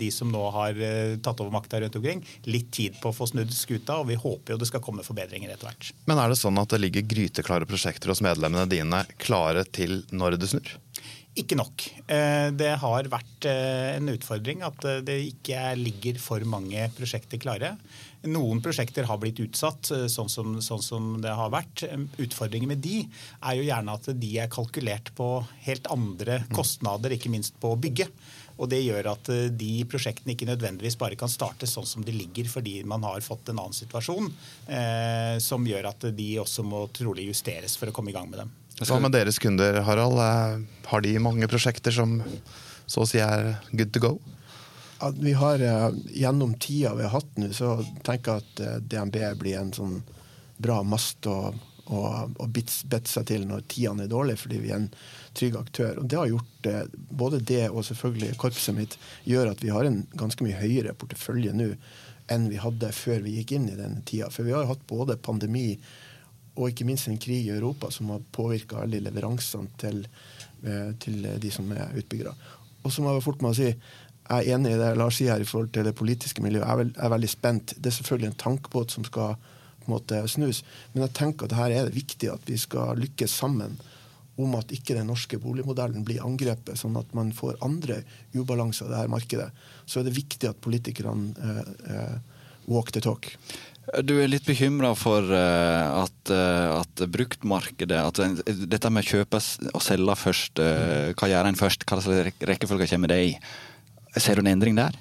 de 0.00 0.10
som 0.14 0.32
nå 0.32 0.42
har 0.54 0.80
tatt 1.24 1.42
over 1.44 1.54
makta 1.54 1.82
rundt 1.82 1.98
omkring, 2.00 2.24
litt 2.48 2.70
tid 2.74 2.96
på 3.02 3.12
å 3.12 3.16
få 3.16 3.28
snudd 3.30 3.52
skuta, 3.54 4.00
og 4.00 4.08
vi 4.10 4.18
håper 4.20 4.54
jo 4.54 4.60
det 4.60 4.70
skal 4.70 4.82
komme 4.84 5.04
forbedringer 5.06 5.52
etter 5.52 5.70
hvert. 5.70 5.92
Men 6.08 6.22
er 6.22 6.32
det 6.32 6.40
sånn 6.40 6.60
at 6.60 6.72
det 6.72 6.80
ligger 6.82 7.06
gryteklare 7.14 7.68
prosjekter 7.68 8.12
hos 8.12 8.24
medlemmene 8.24 8.68
dine 8.70 9.04
klare 9.20 9.66
til 9.68 10.02
når 10.14 10.38
det 10.40 10.50
snur? 10.54 10.74
Ikke 11.34 11.56
nok. 11.58 11.82
Det 12.54 12.68
har 12.78 13.08
vært 13.10 13.46
en 13.50 14.10
utfordring 14.12 14.60
at 14.62 14.84
det 15.02 15.16
ikke 15.32 15.72
ligger 15.80 16.20
for 16.22 16.44
mange 16.46 16.86
prosjekter 16.94 17.40
klare. 17.42 17.72
Noen 18.30 18.62
prosjekter 18.64 19.06
har 19.08 19.18
blitt 19.20 19.40
utsatt, 19.42 19.90
sånn 20.10 20.30
som, 20.32 20.54
sånn 20.64 20.82
som, 20.82 21.10
det 21.22 21.32
har 21.36 21.52
vært. 21.52 21.84
Utfordringen 22.22 22.70
med 22.70 22.80
de 22.84 23.02
er 23.04 23.58
jo 23.58 23.66
gjerne 23.66 23.98
at 23.98 24.08
de 24.20 24.30
er 24.40 24.52
kalkulert 24.52 25.12
på 25.18 25.28
helt 25.66 25.90
andre 25.92 26.42
kostnader, 26.54 27.14
ikke 27.16 27.32
minst 27.32 27.58
på 27.60 27.74
å 27.74 27.80
bygge. 27.80 28.08
Og 28.54 28.70
Det 28.70 28.80
gjør 28.84 29.08
at 29.10 29.30
de 29.58 29.70
prosjektene 29.90 30.34
ikke 30.34 30.46
nødvendigvis 30.46 30.96
bare 31.00 31.18
kan 31.18 31.30
starte 31.30 31.66
sånn 31.66 31.88
som 31.88 32.04
de 32.06 32.14
ligger, 32.14 32.46
fordi 32.50 32.78
man 32.86 33.02
har 33.06 33.24
fått 33.24 33.50
en 33.50 33.58
annen 33.58 33.74
situasjon 33.74 34.28
eh, 34.68 35.40
som 35.42 35.66
gjør 35.66 35.90
at 35.90 36.06
de 36.14 36.28
også 36.42 36.62
må 36.66 36.84
trolig 36.94 37.26
justeres 37.32 37.74
for 37.80 37.90
å 37.90 37.96
komme 37.96 38.12
i 38.12 38.16
gang 38.16 38.30
med 38.30 38.44
dem. 38.44 38.52
Hva 38.82 38.98
med 39.02 39.14
deres 39.14 39.38
kunder, 39.42 39.82
Harald? 39.86 40.18
Har 40.86 41.02
de 41.02 41.18
mange 41.22 41.46
prosjekter 41.50 41.94
som 41.94 42.20
så 42.86 43.04
å 43.04 43.08
si 43.08 43.20
er 43.22 43.54
good 43.72 43.92
to 43.94 44.02
go? 44.02 44.14
At 45.04 45.18
vi 45.20 45.34
har, 45.36 45.62
Gjennom 46.10 46.54
tida 46.62 46.94
vi 46.96 47.04
har 47.06 47.12
hatt 47.12 47.38
nå, 47.40 47.50
så 47.52 47.76
tenker 48.06 48.40
jeg 48.40 48.44
at 48.44 48.84
DNB 48.88 49.20
blir 49.40 49.60
en 49.60 49.72
sånn 49.76 49.98
bra 50.56 50.80
mast 50.86 51.26
å, 51.26 51.52
å, 51.86 52.00
å 52.38 52.46
bitte 52.46 53.00
seg 53.10 53.26
til 53.28 53.44
når 53.48 53.66
tidene 53.70 54.06
er 54.06 54.12
dårlige, 54.12 54.40
fordi 54.44 54.62
vi 54.62 54.72
er 54.72 54.80
en 54.82 54.88
trygg 55.36 55.58
aktør. 55.58 56.00
Og 56.00 56.08
det 56.08 56.20
har 56.20 56.30
gjort 56.30 56.70
eh, 56.70 56.82
Både 57.24 57.42
det 57.42 57.66
og 57.70 57.84
selvfølgelig 57.86 58.38
korpset 58.40 58.76
mitt 58.76 58.98
gjør 59.28 59.52
at 59.52 59.62
vi 59.64 59.72
har 59.74 59.86
en 59.88 60.02
ganske 60.18 60.46
mye 60.46 60.58
høyere 60.58 60.96
portefølje 60.98 61.54
nå 61.56 61.72
enn 62.32 62.48
vi 62.48 62.56
hadde 62.56 62.88
før 62.96 63.20
vi 63.26 63.36
gikk 63.38 63.52
inn 63.56 63.68
i 63.68 63.76
denne 63.76 64.00
tida. 64.08 64.30
For 64.32 64.46
vi 64.46 64.54
har 64.54 64.64
jo 64.64 64.72
hatt 64.72 64.86
både 64.88 65.20
pandemi 65.20 65.74
og 66.54 66.70
ikke 66.70 66.86
minst 66.86 67.10
en 67.10 67.18
krig 67.20 67.48
i 67.48 67.54
Europa 67.54 67.90
som 67.92 68.12
har 68.14 68.22
påvirka 68.32 68.80
alle 68.80 69.02
leveransene 69.02 69.74
til, 69.80 70.04
eh, 70.62 70.94
til, 71.02 71.26
de 71.40 71.50
som 71.52 71.70
er 71.74 71.92
utbyggere. 71.98 72.34
Og 72.84 72.92
så 72.92 73.02
må 73.02 73.12
jeg 73.12 73.24
fort 73.24 73.42
med 73.42 73.52
å 73.54 73.58
si 73.58 73.70
jeg 74.24 74.40
er 74.40 74.56
enig 74.56 74.72
i 74.72 74.78
det 74.80 74.92
Lars 74.96 75.18
sier 75.20 75.34
her 75.34 75.42
i 75.42 75.48
forhold 75.48 75.72
til 75.74 75.84
det 75.84 75.94
politiske 75.98 76.42
miljøet. 76.44 76.64
Jeg 76.64 76.92
er, 76.96 77.10
veldig 77.12 77.28
spent. 77.28 77.74
Det 77.76 77.90
er 77.90 77.96
selvfølgelig 77.98 78.30
en 78.30 78.38
tankebåt 78.40 78.94
som 78.96 79.04
skal 79.04 79.34
på 79.36 79.90
en 79.90 79.96
måte 79.98 80.22
snus, 80.32 80.62
men 80.94 81.04
jeg 81.04 81.12
tenker 81.18 81.44
at 81.44 81.58
her 81.58 81.74
er 81.74 81.88
det 81.88 81.98
viktig 81.98 82.30
at 82.32 82.46
vi 82.48 82.56
skal 82.56 82.96
lykkes 82.96 83.34
sammen 83.42 83.76
om 84.40 84.54
at 84.58 84.72
ikke 84.74 84.96
den 84.96 85.10
norske 85.12 85.38
boligmodellen 85.38 86.06
blir 86.06 86.24
angrepet, 86.24 86.78
sånn 86.80 86.96
at 86.98 87.12
man 87.14 87.34
får 87.36 87.60
andre 87.62 88.00
ubalanser 88.34 88.88
i 88.88 88.94
dette 88.94 89.12
markedet. 89.12 89.50
Så 89.86 90.00
er 90.00 90.08
det 90.08 90.16
viktig 90.16 90.48
at 90.48 90.62
politikerne 90.64 91.36
eh, 91.36 91.92
eh, 91.92 92.16
walk 92.66 92.90
the 92.96 93.04
talk. 93.04 93.28
Du 94.02 94.16
er 94.16 94.30
litt 94.32 94.46
bekymra 94.48 94.94
for 94.96 95.28
uh, 95.28 96.00
at, 96.00 96.32
uh, 96.32 96.80
at, 96.80 97.02
bruktmarkedet 97.12 97.98
at 98.00 98.20
Dette 98.72 98.88
med 98.88 99.04
å 99.04 99.10
kjøpe 99.10 99.42
og 99.68 99.84
selge 99.84 100.16
først, 100.16 100.62
hva 101.12 101.28
gjør 101.28 101.50
en 101.50 101.60
først? 101.60 101.84
Hva 101.84 102.00
slags 102.00 102.40
rekkefølge 102.48 102.88
kommer 102.94 103.12
det 103.12 103.20
i? 103.28 103.34
Ser 104.16 104.38
du 104.38 104.44
en 104.44 104.52
endring 104.52 104.78
der? 104.78 104.96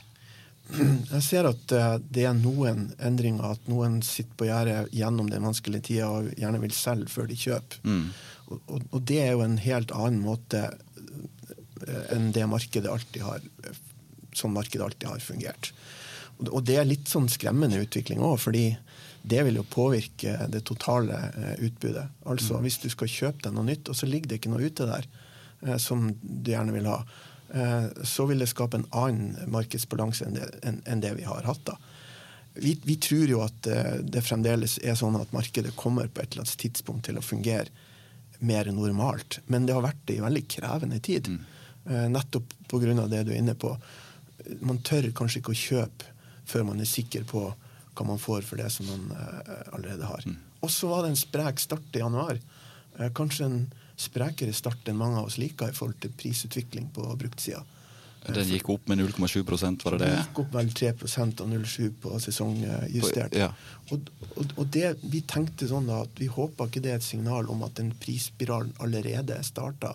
Jeg 0.73 1.21
ser 1.21 1.45
at 1.45 1.73
det 2.09 2.23
er 2.25 2.33
noen 2.37 2.87
endringer. 2.97 3.53
At 3.53 3.67
noen 3.69 3.99
sitter 4.05 4.33
på 4.39 4.47
gjerdet 4.47 4.93
gjennom 4.95 5.27
den 5.29 5.43
vanskelige 5.45 5.89
tida 5.89 6.07
og 6.09 6.31
gjerne 6.39 6.61
vil 6.63 6.73
selge 6.73 7.11
før 7.13 7.27
de 7.29 7.37
kjøper. 7.37 7.83
Mm. 7.85 8.07
Og, 8.47 8.57
og, 8.57 8.79
og, 8.89 8.99
det 9.11 9.19
er 9.21 9.33
jo 9.35 9.43
en 9.45 9.59
helt 9.61 9.93
annen 9.93 10.23
måte 10.23 10.63
enn 12.13 12.31
det 12.33 12.47
markedet 12.47 12.89
alltid 12.89 13.25
har 13.27 13.43
sånn 14.37 14.53
markedet 14.55 14.85
alltid 14.85 15.09
har 15.09 15.23
fungert. 15.23 15.71
Og 16.43 16.63
det 16.65 16.77
er 16.79 16.87
litt 16.87 17.09
sånn 17.11 17.29
skremmende 17.31 17.81
utvikling 17.83 18.23
òg, 18.23 18.39
fordi 18.41 18.65
det 19.23 19.43
vil 19.47 19.61
jo 19.61 19.67
påvirke 19.69 20.35
det 20.51 20.63
totale 20.67 21.19
eh, 21.29 21.53
utbudet. 21.67 22.07
Altså 22.27 22.57
mm. 22.57 22.65
hvis 22.65 22.79
du 22.83 22.89
skal 22.91 23.11
kjøpe 23.11 23.45
deg 23.45 23.53
noe 23.55 23.67
nytt, 23.69 23.91
og 23.91 23.95
så 23.95 24.09
ligger 24.09 24.31
det 24.31 24.41
ikke 24.41 24.51
noe 24.51 24.65
ute 24.67 24.87
der 24.89 25.07
eh, 25.63 25.77
som 25.79 26.09
du 26.21 26.51
gjerne 26.51 26.75
vil 26.75 26.89
ha, 26.91 26.97
eh, 26.99 27.21
så 28.03 28.25
vil 28.25 28.41
det 28.41 28.49
skape 28.49 28.79
en 28.79 28.87
annen 28.97 29.51
markedsbalanse 29.53 30.25
enn 30.25 31.01
det, 31.03 31.11
vi 31.19 31.25
har 31.27 31.45
hatt 31.45 31.65
da. 31.67 31.75
Vi, 32.53 32.71
vi, 32.81 32.95
tror 33.01 33.29
jo 33.29 33.41
at 33.45 33.67
det 34.05 34.23
fremdeles 34.25 34.79
er 34.81 34.97
sånn 34.97 35.17
at 35.19 35.33
markedet 35.33 35.75
kommer 35.77 36.09
på 36.09 36.21
et 36.21 36.33
eller 36.33 36.45
annet 36.45 36.61
tidspunkt 36.61 37.05
til 37.07 37.17
å 37.17 37.25
fungere 37.25 37.69
mer 38.43 38.69
normalt. 38.73 39.39
Men 39.45 39.65
det 39.65 39.73
har 39.77 39.85
vært 39.85 40.01
det 40.09 40.17
i 40.17 40.23
veldig 40.23 40.43
krevende 40.49 40.99
tid. 41.01 41.29
Mm. 41.29 41.43
Nettopp 42.13 42.53
pga. 42.69 43.07
det 43.07 43.23
du 43.25 43.31
er 43.33 43.39
inne 43.39 43.55
på. 43.55 43.73
Man 44.61 44.81
tør 44.85 45.09
kanskje 45.15 45.41
ikke 45.41 45.53
å 45.53 45.61
kjøpe 45.63 46.09
før 46.49 46.65
man 46.67 46.81
er 46.81 46.89
sikker 46.89 47.25
på 47.29 47.45
hva 47.93 48.05
man 48.07 48.21
får 48.21 48.41
for 48.47 48.61
det 48.61 48.69
som 48.73 48.89
man 48.89 49.05
allerede 49.71 50.09
har. 50.09 50.25
Mm. 50.25 50.37
Og 50.63 50.71
så 50.71 50.89
var 50.89 51.03
det 51.03 51.13
en 51.13 51.19
sprek 51.19 51.61
start 51.61 51.95
i 51.95 52.01
januar. 52.01 52.39
Kanskje 53.17 53.47
en 53.49 53.59
sprekere 53.99 54.53
start 54.55 54.89
enn 54.89 54.97
mange 54.97 55.19
av 55.21 55.29
oss 55.29 55.37
liker 55.41 55.69
i 55.69 55.77
forhold 55.77 55.99
til 56.01 56.13
prisutvikling 56.17 56.89
på 56.95 57.05
bruktsida. 57.19 57.63
Den 58.23 58.47
gikk 58.47 58.69
opp 58.71 58.87
med 58.87 59.01
0,7% 59.01 59.83
var 59.83 59.97
det 59.97 60.05
det? 60.05 60.11
Den 60.13 60.21
gikk 60.21 60.39
opp 60.45 60.53
vel 60.55 60.69
3 60.71 60.91
og 60.93 61.49
0,7 61.51 61.89
på 62.05 62.19
sesongjustert. 62.23 63.35
Ja. 63.35 63.49
Og, 63.91 64.07
og, 64.37 64.53
og, 64.55 64.63
det, 64.71 64.93
vi 65.11 65.19
tenkte 65.27 65.67
sånn 65.67 65.89
da 65.89 66.03
at 66.05 66.21
vi 66.21 66.29
håpa 66.31 66.69
ikke 66.69 66.83
det 66.85 66.93
er 66.93 67.01
et 67.01 67.07
signal 67.07 67.51
om 67.51 67.65
at 67.67 67.75
den 67.81 67.91
prisspiralen 67.99 68.71
allerede 68.83 69.35
er 69.35 69.43
starta 69.43 69.91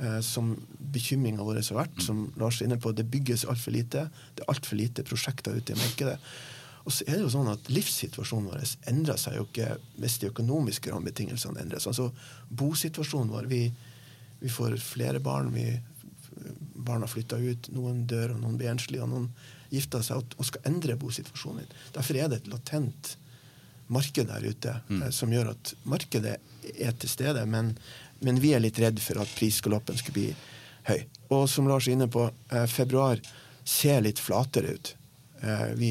eh, 0.00 0.18
som 0.26 0.50
bekymringa 0.94 1.46
vår 1.46 1.62
har 1.62 1.78
vært, 1.84 2.02
som 2.02 2.26
Lars 2.40 2.58
er 2.58 2.66
inne 2.66 2.80
på. 2.82 2.90
Det 2.90 3.06
bygges 3.06 3.46
altfor 3.46 3.76
lite. 3.76 4.08
Det 4.34 4.42
er 4.42 4.50
altfor 4.50 4.80
lite 4.80 5.06
prosjekter 5.06 5.54
ute 5.54 5.76
i 5.76 5.78
markedet. 5.78 6.18
Og 6.84 6.92
så 6.92 7.06
er 7.06 7.16
det 7.16 7.24
jo 7.24 7.32
sånn 7.32 7.48
at 7.48 7.70
Livssituasjonen 7.72 8.50
vår 8.50 8.64
endrer 8.90 9.18
seg 9.20 9.38
jo 9.38 9.46
ikke 9.46 9.70
hvis 10.02 10.18
de 10.20 10.28
økonomiske 10.28 10.92
rammebetingelsene 10.92 11.64
seg, 11.64 11.90
Altså 11.90 12.10
Bosituasjonen 12.48 13.32
vår 13.32 13.48
vi, 13.48 13.62
vi, 14.42 14.52
får 14.52 14.76
flere 14.84 15.20
barn. 15.24 15.52
vi 15.54 15.80
Barna 16.74 17.08
flytter 17.08 17.40
ut. 17.40 17.70
Noen 17.72 18.04
dør, 18.10 18.34
og 18.34 18.42
noen 18.42 18.56
blir 18.60 18.72
enslige, 18.72 19.02
og 19.02 19.12
noen 19.14 19.28
gifter 19.72 20.04
seg 20.04 20.20
og, 20.20 20.36
og 20.36 20.48
skal 20.50 20.68
endre 20.68 20.98
bosituasjonen. 21.00 21.70
Derfor 21.94 22.20
er 22.20 22.28
det 22.28 22.42
et 22.42 22.50
latent 22.52 23.14
marked 23.92 24.28
der 24.28 24.44
ute 24.44 24.74
mm. 24.88 25.02
eh, 25.02 25.12
som 25.12 25.32
gjør 25.32 25.54
at 25.54 25.74
markedet 25.88 26.36
er 26.74 26.94
til 26.96 27.10
stede, 27.12 27.42
men 27.48 27.74
men 28.24 28.40
vi 28.40 28.54
er 28.56 28.62
litt 28.64 28.78
redd 28.80 29.00
for 29.02 29.20
at 29.22 29.32
prisgaloppen 29.36 29.98
skulle 30.00 30.16
bli 30.16 30.28
høy. 30.88 31.00
Og 31.34 31.48
som 31.50 31.68
Lars 31.68 31.88
er 31.88 31.96
inne 31.96 32.08
på, 32.08 32.28
eh, 32.50 32.66
februar 32.66 33.20
ser 33.64 34.00
litt 34.04 34.20
flatere 34.20 34.74
ut. 34.74 34.94
Eh, 35.42 35.66
vi, 35.76 35.90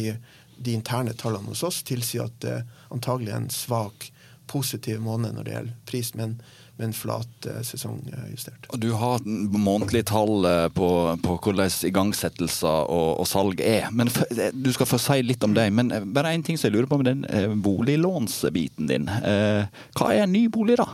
de 0.64 0.76
interne 0.78 1.14
tallene 1.18 1.52
hos 1.52 1.64
oss 1.68 1.84
tilsier 1.88 2.28
at 2.30 2.42
det 2.44 2.58
antagelig 2.94 3.34
er 3.34 3.42
en 3.44 3.54
svak, 3.54 4.10
positiv 4.48 5.00
måned 5.02 5.38
når 5.38 5.46
det 5.46 5.54
gjelder 5.54 5.76
pris, 5.88 6.10
men, 6.20 6.34
men 6.76 6.92
flat 6.94 7.48
eh, 7.48 7.62
sesongjustert. 7.64 8.68
Og 8.76 8.82
Du 8.84 8.90
har 9.00 9.24
månedlige 9.24 10.10
tall 10.12 10.48
eh, 10.50 10.68
på, 10.76 10.90
på, 11.24 11.38
hvordan 11.46 11.72
igangsettelser 11.88 12.92
og, 12.92 13.22
og, 13.22 13.28
salg 13.30 13.64
er. 13.64 13.88
men 13.96 14.12
eh, 14.36 14.52
Du 14.52 14.68
skal 14.76 14.90
få 14.90 15.00
si 15.02 15.22
litt 15.24 15.44
om 15.48 15.56
det, 15.56 15.70
men 15.72 15.94
bare 16.14 16.36
én 16.36 16.44
ting 16.46 16.60
som 16.60 16.68
jeg 16.68 16.76
lurer 16.76 16.92
på 16.92 17.00
med 17.02 17.12
den 17.14 17.64
boliglånsbiten 17.64 18.92
din. 18.92 19.08
Hva 19.08 20.12
er 20.12 20.26
en 20.26 20.36
ny 20.36 20.50
bolig, 20.52 20.78
da? 20.82 20.90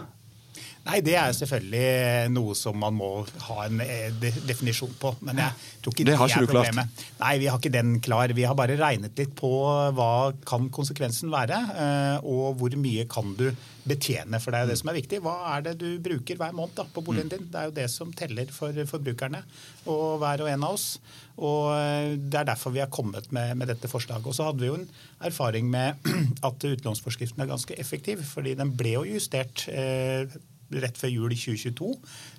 Nei, 0.89 1.01
Det 1.05 1.15
er 1.21 1.33
selvfølgelig 1.37 2.31
noe 2.33 2.55
som 2.57 2.77
man 2.81 2.95
må 2.97 3.09
ha 3.45 3.65
en 3.67 3.81
eh, 3.83 4.09
definisjon 4.19 4.93
på. 4.99 5.13
Men 5.27 5.41
jeg 5.43 5.83
tror 5.83 5.93
ikke 5.93 6.07
det, 6.07 6.15
det 6.17 6.29
er 6.39 6.47
problemet. 6.49 6.93
Klart. 6.93 7.19
Nei, 7.21 7.33
vi 7.43 7.49
har 7.51 7.59
ikke 7.61 7.73
den 7.73 7.97
klar. 8.05 8.33
Vi 8.35 8.47
har 8.47 8.57
bare 8.57 8.77
regnet 8.79 9.19
litt 9.19 9.35
på 9.37 9.51
hva 9.95 10.11
kan 10.49 10.69
konsekvensen 10.73 11.29
være, 11.33 11.59
eh, 11.85 12.25
og 12.25 12.57
hvor 12.59 12.77
mye 12.79 13.05
kan 13.11 13.35
du 13.37 13.51
betjene. 13.89 14.41
For 14.41 14.51
det 14.51 14.59
er 14.59 14.65
jo 14.65 14.71
det 14.73 14.79
som 14.81 14.91
er 14.91 14.99
viktig. 14.99 15.21
Hva 15.25 15.35
er 15.53 15.65
det 15.69 15.75
du 15.81 15.87
bruker 16.03 16.39
hver 16.39 16.55
måned 16.57 16.75
da, 16.77 16.85
på 16.89 17.03
boligen 17.05 17.31
din? 17.31 17.47
Det 17.51 17.61
er 17.61 17.69
jo 17.69 17.77
det 17.77 17.87
som 17.93 18.13
teller 18.15 18.49
for 18.53 18.75
forbrukerne 18.89 19.43
og 19.89 20.19
hver 20.21 20.45
og 20.45 20.51
en 20.51 20.67
av 20.67 20.77
oss. 20.77 20.89
Og 21.37 21.71
eh, 21.75 22.15
Det 22.17 22.41
er 22.41 22.49
derfor 22.49 22.73
vi 22.75 22.83
har 22.83 22.93
kommet 22.93 23.29
med, 23.35 23.55
med 23.61 23.69
dette 23.71 23.91
forslaget. 23.91 24.27
Og 24.29 24.37
så 24.37 24.49
hadde 24.49 24.65
vi 24.65 24.71
jo 24.71 24.79
en 24.81 24.87
erfaring 25.29 25.69
med 25.69 26.09
at 26.49 26.69
utlånsforskriften 26.73 27.45
er 27.45 27.51
ganske 27.51 27.77
effektiv. 27.77 28.25
fordi 28.33 28.57
den 28.57 28.73
ble 28.77 28.97
jo 28.97 29.05
justert 29.07 29.67
eh, 29.69 30.39
rett 30.69 30.97
før 30.99 31.11
jul 31.11 31.33
i 31.33 31.37
2022, 31.39 31.89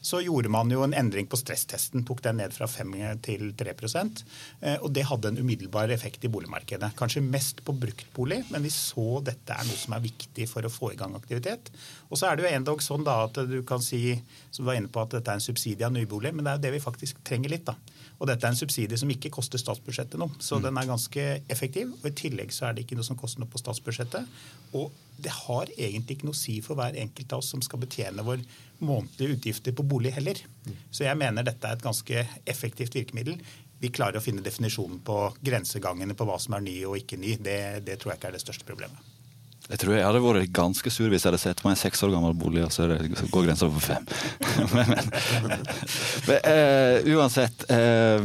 så 0.06 0.20
gjorde 0.22 0.52
man 0.52 0.70
jo 0.72 0.84
en 0.84 0.94
endring 0.96 1.28
på 1.30 1.38
stresstesten. 1.40 2.04
Tok 2.06 2.22
den 2.24 2.40
ned 2.40 2.54
fra 2.54 2.68
5 2.70 2.94
til 3.26 3.52
3 3.58 3.74
eh, 3.74 4.76
Og 4.80 4.90
det 4.94 5.06
hadde 5.08 5.32
en 5.32 5.40
umiddelbar 5.40 5.90
effekt 5.90 6.24
i 6.24 6.32
boligmarkedet. 6.32 6.92
Kanskje 6.98 7.24
mest 7.24 7.64
på 7.64 7.72
bruktbolig, 7.72 8.44
men 8.50 8.62
vi 8.62 8.72
så 8.74 9.20
dette 9.24 9.54
er 9.54 9.66
noe 9.66 9.80
som 9.80 9.96
er 9.96 10.06
viktig 10.06 10.48
for 10.50 10.66
å 10.66 10.72
få 10.72 10.92
i 10.92 11.00
gang 11.00 11.16
aktivitet. 11.18 11.72
Og 12.08 12.18
så 12.18 12.30
er 12.30 12.36
det 12.36 12.46
jo 12.46 12.54
endog 12.54 12.84
sånn 12.84 13.06
da 13.06 13.24
at 13.26 13.42
du 13.50 13.60
kan 13.66 13.82
si, 13.82 14.14
som 14.50 14.64
du 14.64 14.70
var 14.70 14.78
inne 14.80 14.92
på, 14.92 15.02
at 15.02 15.18
dette 15.18 15.30
er 15.30 15.40
en 15.40 15.48
subsidie 15.50 15.86
av 15.86 15.94
nybolig, 15.94 16.34
men 16.34 16.44
det 16.44 16.52
er 16.52 16.60
jo 16.60 16.66
det 16.68 16.76
vi 16.78 16.86
faktisk 16.86 17.24
trenger 17.26 17.56
litt. 17.56 17.66
da. 17.66 17.76
Og 18.20 18.28
dette 18.28 18.44
er 18.44 18.52
en 18.52 18.58
subsidie 18.58 18.98
som 19.00 19.10
ikke 19.12 19.32
koster 19.32 19.60
statsbudsjettet 19.60 20.20
noe. 20.20 20.34
Så 20.44 20.58
mm. 20.58 20.64
den 20.66 20.78
er 20.80 20.88
ganske 20.90 21.22
effektiv. 21.52 21.94
Og 22.02 22.10
i 22.10 22.16
tillegg 22.20 22.52
så 22.52 22.68
er 22.68 22.76
det 22.76 22.84
ikke 22.84 22.98
noe 22.98 23.06
som 23.06 23.16
koster 23.20 23.40
noe 23.40 23.48
på 23.48 23.60
statsbudsjettet. 23.62 24.28
Og 24.76 24.92
det 25.20 25.32
har 25.32 25.72
egentlig 25.76 26.18
ikke 26.18 26.28
noe 26.28 26.36
å 26.36 26.40
si 26.40 26.58
for 26.64 26.76
hver 26.76 26.98
enkelt 27.00 27.32
av 27.32 27.40
oss 27.40 27.48
som 27.54 27.64
skal 27.64 27.80
betjene 27.80 28.24
vår 28.26 28.44
månedlige 28.84 29.38
utgifter 29.38 29.76
på 29.76 29.86
bolig 29.88 30.12
heller. 30.18 30.40
Mm. 30.66 30.76
Så 30.92 31.06
jeg 31.08 31.20
mener 31.20 31.48
dette 31.48 31.64
er 31.64 31.78
et 31.80 31.86
ganske 31.86 32.26
effektivt 32.52 32.98
virkemiddel. 33.00 33.40
Vi 33.80 33.92
klarer 33.96 34.20
å 34.20 34.24
finne 34.24 34.44
definisjonen 34.44 35.00
på 35.04 35.16
grensegangene 35.40 36.16
på 36.16 36.28
hva 36.28 36.36
som 36.40 36.58
er 36.58 36.66
ny 36.66 36.76
og 36.90 37.00
ikke 37.00 37.16
ny. 37.20 37.38
Det, 37.40 37.56
det 37.88 37.96
tror 38.00 38.12
jeg 38.12 38.20
ikke 38.20 38.34
er 38.34 38.36
det 38.36 38.44
største 38.44 38.68
problemet. 38.68 39.10
Jeg 39.70 39.78
tror 39.78 39.94
jeg 39.94 40.02
hadde 40.02 40.22
vært 40.24 40.52
ganske 40.54 40.90
sur 40.90 41.06
hvis 41.12 41.22
jeg 41.22 41.30
hadde 41.30 41.42
sett 41.42 41.60
meg 41.62 41.76
en 41.76 41.78
seks 41.78 42.02
år 42.02 42.10
gammel 42.14 42.34
bolig, 42.34 42.64
og 42.66 42.72
så 42.74 42.88
går 43.30 43.46
grensa 43.46 43.68
for 43.70 43.84
fem. 43.84 44.08
men, 44.74 44.90
men, 45.46 45.62
men 46.26 46.40
uh, 46.42 47.10
uansett. 47.14 47.66
Uh, 47.70 48.18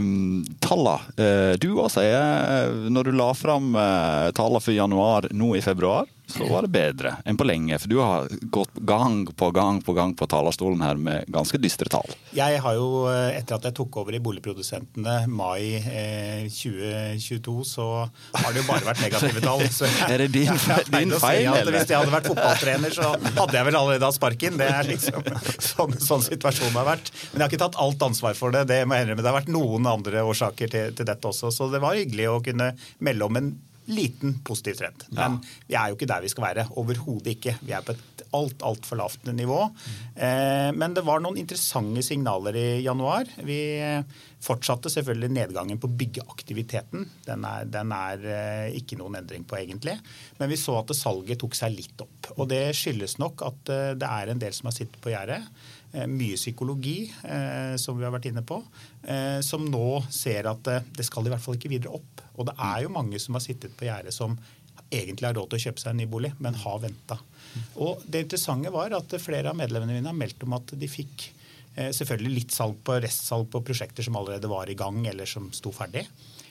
talla. 0.66 0.98
Uh, 1.20 1.54
du 1.62 1.72
òg 1.78 1.90
sier, 1.94 2.76
når 2.92 3.10
du 3.10 3.18
la 3.18 3.32
fram 3.38 3.72
uh, 3.78 4.34
tallene 4.36 4.64
for 4.64 4.76
januar 4.76 5.30
nå 5.36 5.54
i 5.58 5.64
februar, 5.66 6.10
så 6.28 6.46
var 6.50 6.66
det 6.66 6.72
bedre 6.74 7.16
enn 7.26 7.38
på 7.38 7.46
lenge. 7.46 7.78
For 7.80 7.92
du 7.92 8.00
har 8.02 8.28
gått 8.54 8.74
gang 8.88 9.26
på 9.28 9.50
gang 9.54 9.82
på 9.86 9.94
gang 9.94 10.16
på 10.18 10.28
talerstolen 10.30 10.82
her 10.82 10.98
med 10.98 11.28
ganske 11.32 11.60
dystre 11.62 11.90
tall. 11.92 12.10
Jeg 12.36 12.60
har 12.62 12.78
jo, 12.78 13.06
eh, 13.12 13.38
etter 13.38 13.60
at 13.60 13.68
jeg 13.70 13.76
tok 13.78 14.00
over 14.02 14.16
i 14.16 14.22
Boligprodusentene 14.24 15.18
mai 15.30 15.78
eh, 15.78 16.48
2022, 16.50 17.56
så 17.70 17.88
har 18.34 18.54
det 18.56 18.64
jo 18.64 18.68
bare 18.70 18.88
vært 18.90 19.04
negative 19.06 19.44
tall. 19.46 19.64
Så 19.76 19.88
er 20.08 20.22
det 20.22 20.28
din, 20.32 20.52
din 20.94 21.12
feil, 21.20 21.50
si? 21.50 21.72
Hvis 21.74 21.90
jeg 21.90 21.98
hadde 21.98 22.14
vært 22.14 22.28
fotballtrener, 22.30 22.94
så 22.96 23.10
hadde 23.18 23.58
jeg 23.58 23.68
vel 23.68 23.78
allerede 23.78 24.08
hatt 24.08 24.16
sparken. 24.16 24.60
Det 24.60 24.68
er 24.72 24.88
liksom 24.88 25.26
sånn, 25.72 25.96
sånn 26.00 26.24
situasjonen 26.24 26.78
har 26.80 26.88
vært. 26.88 27.12
Men 27.32 27.42
jeg 27.42 27.44
har 27.44 27.52
ikke 27.52 27.62
tatt 27.66 27.80
alt 27.82 28.06
ansvar 28.08 28.38
for 28.38 28.56
det. 28.56 28.66
Det 28.72 28.80
må 28.88 28.96
jeg 28.96 29.08
innrømme. 29.08 29.26
Det 29.26 29.32
har 29.32 29.38
vært 29.40 29.52
noen 29.52 29.90
andre 29.90 30.24
årsaker 30.26 30.65
til, 30.72 30.98
til 30.98 31.08
dette 31.08 31.32
også. 31.32 31.54
Så 31.54 31.70
det 31.74 31.84
var 31.84 31.98
hyggelig 31.98 32.30
å 32.32 32.42
kunne 32.46 32.74
melde 33.06 33.30
om 33.30 33.42
en 33.42 33.56
liten 33.86 34.40
positiv 34.46 34.80
trend. 34.80 35.06
Men 35.14 35.38
ja. 35.38 35.56
vi 35.68 35.78
er 35.78 35.90
jo 35.90 35.98
ikke 35.98 36.10
der 36.10 36.24
vi 36.26 36.32
skal 36.34 36.48
være. 36.48 36.68
Overhodet 36.82 37.36
ikke. 37.36 37.56
Vi 37.62 37.76
er 37.76 37.86
på 37.86 37.94
et 37.94 38.24
alt 38.36 38.64
altfor 38.66 39.00
lavt 39.00 39.28
nivå. 39.30 39.60
Eh, 40.16 40.72
men 40.76 40.96
det 40.96 41.06
var 41.06 41.22
noen 41.24 41.38
interessante 41.40 42.04
signaler 42.06 42.58
i 42.58 42.68
januar. 42.84 43.30
Vi 43.46 43.60
fortsatte 44.46 44.92
selvfølgelig 44.94 45.32
nedgangen 45.34 45.80
på 45.82 45.90
byggeaktiviteten. 46.02 47.06
Den 47.26 47.46
er, 47.48 47.70
den 47.70 47.94
er 47.96 48.28
eh, 48.30 48.76
ikke 48.80 48.98
noen 49.00 49.20
endring 49.22 49.46
på, 49.48 49.58
egentlig. 49.62 49.96
Men 50.40 50.52
vi 50.52 50.60
så 50.60 50.80
at 50.82 50.94
salget 50.98 51.42
tok 51.42 51.58
seg 51.58 51.78
litt 51.78 52.06
opp. 52.06 52.34
Og 52.36 52.50
det 52.52 52.68
skyldes 52.78 53.18
nok 53.22 53.46
at 53.48 53.74
eh, 53.74 53.94
det 53.98 54.10
er 54.10 54.34
en 54.34 54.42
del 54.42 54.56
som 54.58 54.70
har 54.70 54.78
sittet 54.78 55.02
på 55.04 55.14
gjerdet. 55.14 55.42
Eh, 55.96 56.08
mye 56.12 56.36
psykologi, 56.36 57.14
eh, 57.24 57.76
som 57.78 57.98
vi 57.98 58.04
har 58.04 58.12
vært 58.12 58.28
inne 58.28 58.44
på, 58.44 58.58
eh, 59.04 59.40
som 59.42 59.64
nå 59.64 60.04
ser 60.12 60.50
at 60.50 60.64
det 60.64 61.06
skal 61.06 61.26
i 61.26 61.32
hvert 61.32 61.44
fall 61.44 61.56
ikke 61.56 61.72
videre 61.72 61.94
opp. 61.96 62.24
Og 62.36 62.50
det 62.50 62.56
er 62.60 62.82
jo 62.84 62.92
mange 62.92 63.20
som 63.22 63.38
har 63.38 63.44
sittet 63.46 63.78
på 63.78 63.88
gjerdet 63.88 64.14
som 64.14 64.36
egentlig 64.92 65.30
har 65.30 65.38
råd 65.38 65.50
til 65.50 65.60
å 65.60 65.64
kjøpe 65.66 65.80
seg 65.80 65.94
en 65.94 66.02
ny 66.04 66.06
bolig, 66.06 66.34
men 66.40 66.58
har 66.60 66.82
venta. 66.84 67.18
Og 67.80 68.04
det 68.04 68.26
interessante 68.26 68.72
var 68.72 68.92
at 68.94 69.16
flere 69.24 69.50
av 69.54 69.56
medlemmene 69.56 69.96
mine 69.96 70.12
har 70.12 70.20
meldt 70.20 70.44
om 70.44 70.54
at 70.58 70.76
de 70.76 70.88
fikk 70.88 71.32
selvfølgelig 71.76 72.32
litt 72.32 72.54
salg 72.56 72.78
på 72.88 72.94
restsalg 73.04 73.50
på 73.52 73.60
prosjekter 73.68 74.04
som 74.04 74.16
allerede 74.16 74.48
var 74.48 74.70
i 74.72 74.78
gang 74.80 75.02
eller 75.10 75.28
som 75.28 75.50
sto 75.52 75.74
ferdig. 75.76 76.06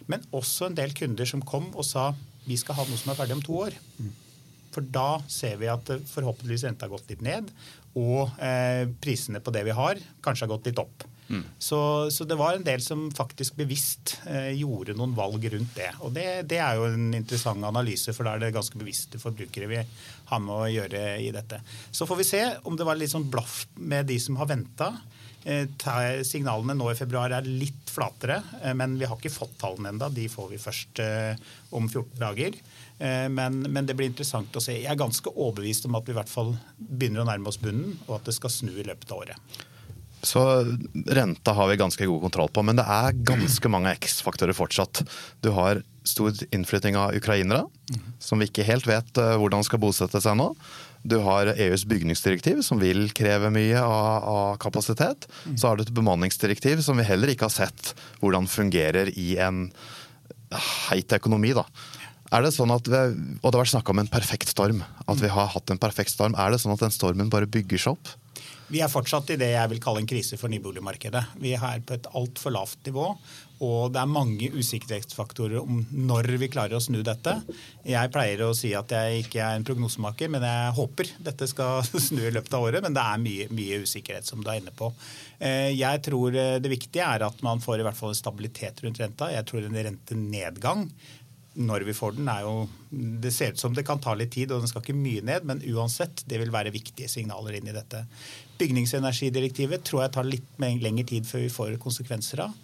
Men 0.06 0.24
også 0.36 0.68
en 0.68 0.76
del 0.76 0.92
kunder 0.92 1.24
som 1.24 1.40
kom 1.40 1.70
og 1.72 1.84
sa 1.84 2.10
vi 2.44 2.58
skal 2.60 2.76
ha 2.76 2.84
noe 2.84 3.00
som 3.00 3.12
er 3.12 3.16
ferdig 3.16 3.38
om 3.38 3.44
to 3.44 3.56
år. 3.56 3.78
For 4.74 4.84
da 4.84 5.22
ser 5.30 5.56
vi 5.56 5.70
at 5.70 5.88
forhåpentligvis 6.10 6.66
renta 6.66 6.84
har 6.84 6.92
gått 6.92 7.08
litt 7.08 7.24
ned, 7.24 7.48
og 7.94 8.36
eh, 8.42 8.84
prisene 9.02 9.42
på 9.44 9.52
det 9.54 9.64
vi 9.66 9.74
har, 9.76 10.00
kanskje 10.24 10.46
har 10.46 10.54
gått 10.56 10.70
litt 10.70 10.80
opp. 10.82 11.06
Mm. 11.28 11.44
Så, 11.58 12.10
så, 12.10 12.26
det 12.28 12.36
var 12.36 12.54
en 12.54 12.66
del 12.66 12.82
som 12.84 13.06
faktisk 13.14 13.56
bevisst 13.56 14.18
eh, 14.28 14.50
gjorde 14.58 14.96
noen 14.98 15.14
valg 15.16 15.46
rundt 15.54 15.78
det. 15.78 15.88
Og 16.04 16.12
det, 16.12 16.26
det, 16.50 16.60
er 16.60 16.76
jo 16.76 16.88
en 16.90 17.14
interessant 17.16 17.64
analyse, 17.64 18.12
for 18.12 18.26
da 18.26 18.34
er 18.34 18.44
det 18.44 18.54
ganske 18.56 18.78
bevisste 18.80 19.20
forbrukere 19.22 19.70
vi 19.70 19.80
har 19.80 20.44
med 20.44 20.54
å 20.54 20.68
gjøre 20.68 21.04
i 21.24 21.30
dette. 21.34 21.62
Så 21.90 22.08
får 22.08 22.20
vi 22.20 22.28
se 22.28 22.44
om 22.68 22.76
det 22.76 22.86
var 22.88 23.00
litt 23.00 23.14
sånn 23.14 23.30
blaff 23.32 23.64
med 23.80 24.10
de 24.10 24.20
som 24.20 24.36
har 24.40 24.50
venta. 24.52 24.92
Eh, 25.44 25.68
signalene 26.24 26.76
nå 26.76 26.86
i 26.88 26.96
februar 26.96 27.32
er 27.36 27.48
litt 27.48 27.90
flatere, 27.92 28.38
eh, 28.62 28.72
men 28.76 28.96
vi 29.00 29.08
har 29.08 29.18
ikke 29.18 29.32
fått 29.32 29.58
tallene 29.60 29.92
enda. 29.92 30.08
De 30.08 30.24
får 30.32 30.48
vi 30.54 30.60
først 30.60 31.00
eh, 31.04 31.42
om 31.76 31.88
14 31.88 32.16
dager. 32.20 32.56
Men, 33.04 33.58
men, 33.68 33.84
det 33.84 33.92
blir 33.98 34.08
interessant 34.08 34.54
å 34.56 34.62
se. 34.64 34.78
Jeg 34.78 34.88
er 34.88 34.96
ganske 34.96 35.28
overbevist 35.28 35.84
om 35.84 35.98
at 35.98 36.06
vi 36.08 36.14
i 36.14 36.16
hvert 36.16 36.30
fall 36.30 36.54
begynner 36.78 37.20
å 37.20 37.26
nærme 37.28 37.50
oss 37.50 37.58
bunnen, 37.60 37.98
og 38.06 38.14
at 38.16 38.30
det 38.30 38.36
skal 38.38 38.52
snu 38.54 38.70
i 38.72 38.86
løpet 38.86 39.12
av 39.12 39.20
året. 39.26 39.58
Så 40.24 40.40
renta 41.06 41.52
har 41.52 41.68
vi 41.68 41.76
ganske 41.76 42.06
god 42.06 42.20
kontroll 42.20 42.48
på, 42.48 42.62
men 42.64 42.78
det 42.80 42.86
er 42.88 43.16
ganske 43.28 43.68
mange 43.68 43.92
X-faktorer 43.98 44.56
fortsatt. 44.56 45.02
Du 45.44 45.50
har 45.52 45.82
stor 46.04 46.32
innflytting 46.50 46.96
av 46.96 47.14
ukrainere, 47.16 47.66
som 48.18 48.40
vi 48.40 48.48
ikke 48.48 48.66
helt 48.66 48.88
vet 48.88 49.20
eh, 49.20 49.36
hvordan 49.40 49.64
skal 49.66 49.82
bosette 49.84 50.20
seg 50.24 50.36
nå. 50.40 50.50
Du 51.04 51.18
har 51.26 51.50
EUs 51.52 51.84
bygningsdirektiv, 51.88 52.62
som 52.64 52.80
vil 52.80 53.10
kreve 53.16 53.50
mye 53.52 53.80
av, 53.80 54.24
av, 54.24 54.54
kapasitet. 54.60 55.28
Så 55.52 55.68
har 55.68 55.76
du 55.76 55.84
et 55.84 55.92
bemanningsdirektiv, 55.92 56.80
som 56.84 56.96
vi 56.96 57.04
heller 57.04 57.32
ikke 57.32 57.50
har 57.50 57.56
sett 57.58 57.92
hvordan 58.22 58.48
fungerer 58.48 59.12
i 59.12 59.34
en 59.44 59.66
heit 60.88 61.12
økonomi. 61.12 61.52
da. 61.56 61.66
Er 62.34 62.42
det 62.42 62.50
sånn 62.56 62.72
at 62.74 62.88
vi, 62.90 62.98
og 62.98 63.46
det 63.46 63.54
har 63.54 63.62
vært 63.62 63.74
snakka 63.76 63.94
om 63.94 64.02
en 64.02 64.10
perfekt 64.10 64.50
storm. 64.50 64.82
At 65.06 65.22
vi 65.22 65.30
har 65.30 65.52
hatt 65.54 65.70
en 65.70 65.78
perfekt 65.78 66.10
storm. 66.10 66.34
Er 66.34 66.50
det 66.50 66.58
sånn 66.64 66.74
at 66.74 66.82
den 66.82 66.94
stormen 66.94 67.30
bare 67.30 67.46
bygger 67.46 67.78
seg 67.86 67.94
opp? 67.94 68.14
Vi 68.72 68.80
er 68.82 68.90
fortsatt 68.90 69.28
i 69.30 69.36
det 69.38 69.50
jeg 69.52 69.70
vil 69.70 69.80
kalle 69.82 70.00
en 70.02 70.08
krise 70.08 70.38
for 70.40 70.50
nyboligmarkedet. 70.50 71.20
Vi 71.38 71.52
er 71.54 71.82
på 71.84 71.94
et 71.94 72.06
altfor 72.16 72.54
lavt 72.54 72.80
nivå, 72.88 73.10
og 73.62 73.92
det 73.94 74.00
er 74.00 74.10
mange 74.10 74.48
usikkerhetsfaktorer 74.56 75.60
om 75.60 75.82
når 76.08 76.30
vi 76.40 76.48
klarer 76.50 76.78
å 76.78 76.82
snu 76.82 77.02
dette. 77.04 77.36
Jeg 77.86 78.12
pleier 78.12 78.40
å 78.42 78.54
si 78.56 78.72
at 78.74 78.90
jeg 78.90 79.26
ikke 79.26 79.42
er 79.44 79.58
en 79.58 79.66
prognosemaker, 79.68 80.32
men 80.32 80.46
jeg 80.48 80.74
håper 80.80 81.12
dette 81.28 81.48
skal 81.50 81.84
snu 82.08 82.24
i 82.24 82.32
løpet 82.34 82.56
av 82.56 82.66
året. 82.66 82.82
Men 82.84 82.96
det 82.96 83.04
er 83.04 83.22
mye, 83.22 83.50
mye 83.54 83.82
usikkerhet, 83.84 84.26
som 84.26 84.42
du 84.42 84.50
er 84.50 84.62
inne 84.62 84.74
på. 84.74 84.90
Eh, 85.38 85.70
jeg 85.76 86.02
tror 86.08 86.34
eh, 86.34 86.56
det 86.64 86.72
viktige 86.72 87.04
er 87.04 87.28
at 87.28 87.44
man 87.46 87.62
får 87.62 87.82
i 87.82 87.86
hvert 87.86 88.00
fall 88.00 88.14
en 88.14 88.22
stabilitet 88.24 88.80
rundt 88.82 89.02
renta. 89.04 89.30
Jeg 89.34 89.46
tror 89.50 89.68
en 89.68 89.84
rentenedgang 89.90 90.88
når 91.54 91.84
vi 91.86 91.94
får 91.94 92.16
den, 92.16 92.28
er 92.28 92.46
jo 92.46 92.68
Det 93.22 93.32
ser 93.34 93.52
ut 93.54 93.58
som 93.58 93.74
det 93.74 93.82
kan 93.86 93.98
ta 93.98 94.14
litt 94.14 94.30
tid, 94.34 94.52
og 94.52 94.62
den 94.62 94.70
skal 94.70 94.82
ikke 94.84 94.94
mye 94.94 95.22
ned, 95.26 95.46
men 95.48 95.62
uansett, 95.74 96.22
det 96.30 96.38
vil 96.38 96.52
være 96.54 96.70
viktige 96.74 97.08
signaler 97.10 97.56
inn 97.58 97.66
i 97.66 97.74
dette. 97.74 98.04
Bygningsenergidirektivet 98.60 99.82
tror 99.82 100.04
jeg 100.04 100.14
tar 100.14 100.28
litt 100.28 100.46
lengre 100.62 101.06
tid 101.08 101.26
før 101.26 101.42
vi 101.42 101.50
får 101.50 101.74
konsekvenser 101.82 102.44
av. 102.46 102.54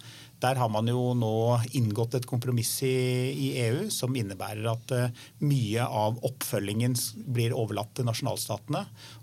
Der 0.41 0.57
har 0.57 0.69
man 0.73 0.89
jo 0.89 1.11
nå 1.13 1.33
inngått 1.77 2.15
et 2.17 2.25
kompromiss 2.29 2.71
i, 2.87 2.89
i 3.29 3.49
EU 3.67 3.89
som 3.93 4.15
innebærer 4.17 4.65
at 4.71 4.93
uh, 4.95 5.23
mye 5.45 5.85
av 5.85 6.17
oppfølgingen 6.25 6.95
blir 7.29 7.53
overlatt 7.53 7.93
til 7.97 8.07
nasjonalstatene. 8.07 8.81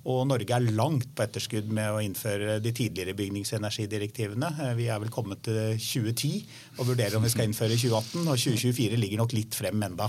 Og 0.09 0.23
Norge 0.31 0.55
er 0.55 0.69
langt 0.79 1.11
på 1.19 1.25
etterskudd 1.27 1.73
med 1.75 1.91
å 1.91 2.03
innføre 2.05 2.59
de 2.63 2.73
tidligere 2.75 3.17
bygningsenergidirektivene. 3.19 4.53
Uh, 4.61 4.73
vi 4.79 4.87
er 4.93 5.03
vel 5.03 5.11
kommet 5.15 5.43
til 5.49 5.59
2010 5.75 6.79
og 6.79 6.93
vurderer 6.93 7.19
om 7.19 7.27
vi 7.27 7.33
skal 7.35 7.51
innføre 7.51 7.75
2018. 7.75 8.23
Og 8.23 8.39
2024 8.39 9.03
ligger 9.03 9.23
nok 9.25 9.35
litt 9.35 9.59
frem 9.59 9.83
enda. 9.89 10.07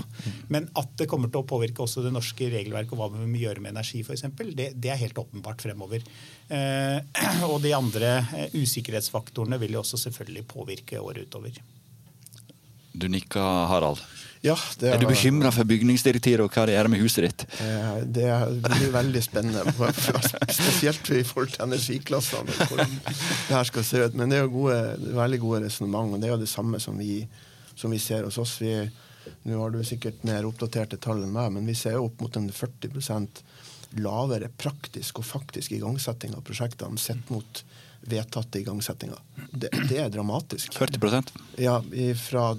Men 0.52 0.70
at 0.78 0.94
det 1.00 1.10
kommer 1.10 1.32
til 1.32 1.42
å 1.42 1.48
påvirke 1.50 1.82
også 1.82 2.06
det 2.06 2.14
norske 2.14 2.52
regelverket 2.54 2.94
og 2.94 3.02
hva 3.02 3.10
vi 3.16 3.26
må 3.26 3.42
gjøre 3.42 3.64
med 3.64 3.74
energi 3.74 4.04
f.eks., 4.06 4.28
det, 4.54 4.70
det 4.78 4.90
er 4.92 5.02
helt 5.02 5.18
åpenbart 5.18 5.62
fremover. 5.66 6.06
Uh, 6.50 7.02
og 7.50 7.58
de 7.66 7.74
andre 7.74 8.14
usikkerhetsfaktorene 8.54 9.58
vil 9.58 9.74
jo 9.74 9.82
også 9.82 9.98
selvfølgelig 10.06 10.46
påvirke 10.54 10.99
året 11.02 11.28
utover. 11.28 11.60
Du 12.92 13.06
nikker, 13.08 13.66
Harald. 13.70 14.02
Ja, 14.40 14.54
er, 14.80 14.94
er 14.94 15.02
du 15.02 15.04
bekymra 15.10 15.50
for 15.52 15.68
bygningsdirektivet 15.68 16.40
og 16.40 16.54
hva 16.54 16.62
det 16.64 16.72
gjør 16.72 16.88
med 16.88 17.02
huset 17.02 17.26
ditt? 17.26 17.42
Eh, 17.60 17.90
det 18.08 18.28
blir 18.64 18.94
veldig 18.94 19.20
spennende, 19.20 19.90
spesielt 20.60 21.10
i 21.12 21.20
forhold 21.28 21.52
til 21.52 21.66
energiklassene. 21.66 22.56
hvordan 22.70 22.94
det 23.04 23.52
her 23.52 23.68
skal 23.68 23.84
se 23.84 24.00
ut. 24.06 24.16
Men 24.16 24.32
det 24.32 24.38
er 24.38 24.46
jo 24.46 24.54
gode, 24.54 24.80
veldig 25.18 25.40
gode 25.42 25.60
resonnement, 25.66 26.16
og 26.16 26.22
det 26.22 26.30
er 26.30 26.34
jo 26.34 26.40
det 26.40 26.48
samme 26.48 26.80
som 26.80 26.96
vi, 26.96 27.20
som 27.76 27.92
vi 27.92 28.00
ser 28.00 28.24
hos 28.24 28.40
oss. 28.40 28.56
Vi, 28.64 28.72
nå 29.44 29.60
har 29.60 29.76
du 29.76 29.82
sikkert 29.84 30.24
mer 30.24 30.48
oppdaterte 30.48 30.96
tall 30.96 31.20
enn 31.26 31.36
meg, 31.36 31.52
men 31.58 31.68
vi 31.68 31.76
ser 31.76 31.98
jo 31.98 32.08
opp 32.08 32.24
mot 32.24 32.40
en 32.40 32.48
40% 32.48 33.44
lavere 34.00 34.48
praktisk 34.56 35.20
og 35.20 35.28
faktisk 35.28 35.76
igangsetting 35.76 36.32
av 36.38 36.46
prosjektene 36.48 36.96
sett 37.00 37.28
mot 37.28 37.64
vedtatte 38.00 38.60
igangsettinger. 38.60 39.18
Det, 39.50 39.68
det, 39.88 39.98
er 39.98 40.08
dramatisk. 40.08 40.72
40% 40.78 41.32
Ja, 41.60 41.82
ifra, 41.92 42.56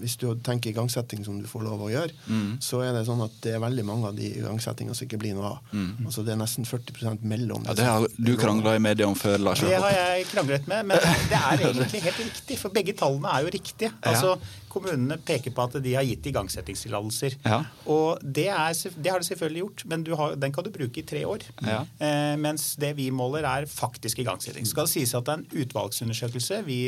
Hvis 0.00 0.16
du 0.20 0.28
tenker 0.44 0.70
igangsetting 0.70 1.24
som 1.24 1.40
du 1.42 1.48
får 1.48 1.64
lov 1.66 1.86
å 1.86 1.90
gjøre, 1.90 2.12
mm. 2.26 2.50
så 2.62 2.82
er 2.86 2.92
det 2.94 3.06
sånn 3.08 3.22
at 3.24 3.34
det 3.44 3.56
er 3.56 3.62
veldig 3.62 3.86
mange 3.88 4.10
av 4.10 4.18
de 4.18 4.28
igangsettingene 4.40 4.94
som 4.96 5.08
ikke 5.08 5.20
blir 5.22 5.34
noe 5.38 5.54
av. 5.56 5.72
Mm. 5.72 6.06
Altså 6.06 6.26
Det 6.26 6.34
er 6.34 6.40
nesten 6.40 6.68
40% 6.68 7.26
mellom. 7.26 7.66
Ja, 7.66 7.76
det 7.78 7.88
har 7.88 8.06
du 8.06 8.32
krangla 8.38 8.76
i 8.76 8.82
media 8.82 9.08
om 9.08 9.18
før, 9.18 9.38
Lars? 9.48 9.64
Det 9.64 9.74
har 9.74 9.96
jeg 9.96 10.28
kranglet 10.30 10.70
med, 10.70 10.92
men 10.92 11.02
det 11.32 11.40
er 11.40 11.64
egentlig 11.66 12.04
helt 12.06 12.22
riktig. 12.22 12.60
For 12.62 12.74
begge 12.74 12.94
tallene 12.98 13.34
er 13.34 13.46
jo 13.46 13.52
riktige. 13.56 13.92
Altså, 14.06 14.36
Kommunene 14.76 15.16
peker 15.24 15.54
på 15.56 15.66
at 15.66 15.78
de 15.82 15.94
har 15.96 16.04
gitt 16.06 16.26
igangsettingstillatelser. 16.30 17.38
Ja. 17.46 17.62
Og 17.92 18.20
det, 18.22 18.48
er, 18.52 18.74
det, 18.96 19.10
har 19.10 19.22
de 19.22 19.28
selvfølgelig 19.30 19.62
gjort, 19.64 19.84
men 19.88 20.06
har, 20.20 20.36
den 20.40 20.52
kan 20.52 20.66
du 20.66 20.72
bruke 20.74 21.00
i 21.00 21.06
tre 21.06 21.22
år. 21.28 21.46
Ja. 21.64 21.82
Eh, 21.96 22.34
mens 22.40 22.74
det 22.80 22.92
vi 22.98 23.08
måler, 23.14 23.46
er 23.48 23.68
faktisk 23.70 24.20
igangsetting. 24.24 24.66
skal 24.68 24.88
det 24.88 24.94
sies 24.94 25.14
at 25.16 25.26
det 25.26 25.34
er 25.34 25.42
en 25.42 25.64
utvalgsundersøkelse. 25.64 26.60
Vi 26.66 26.80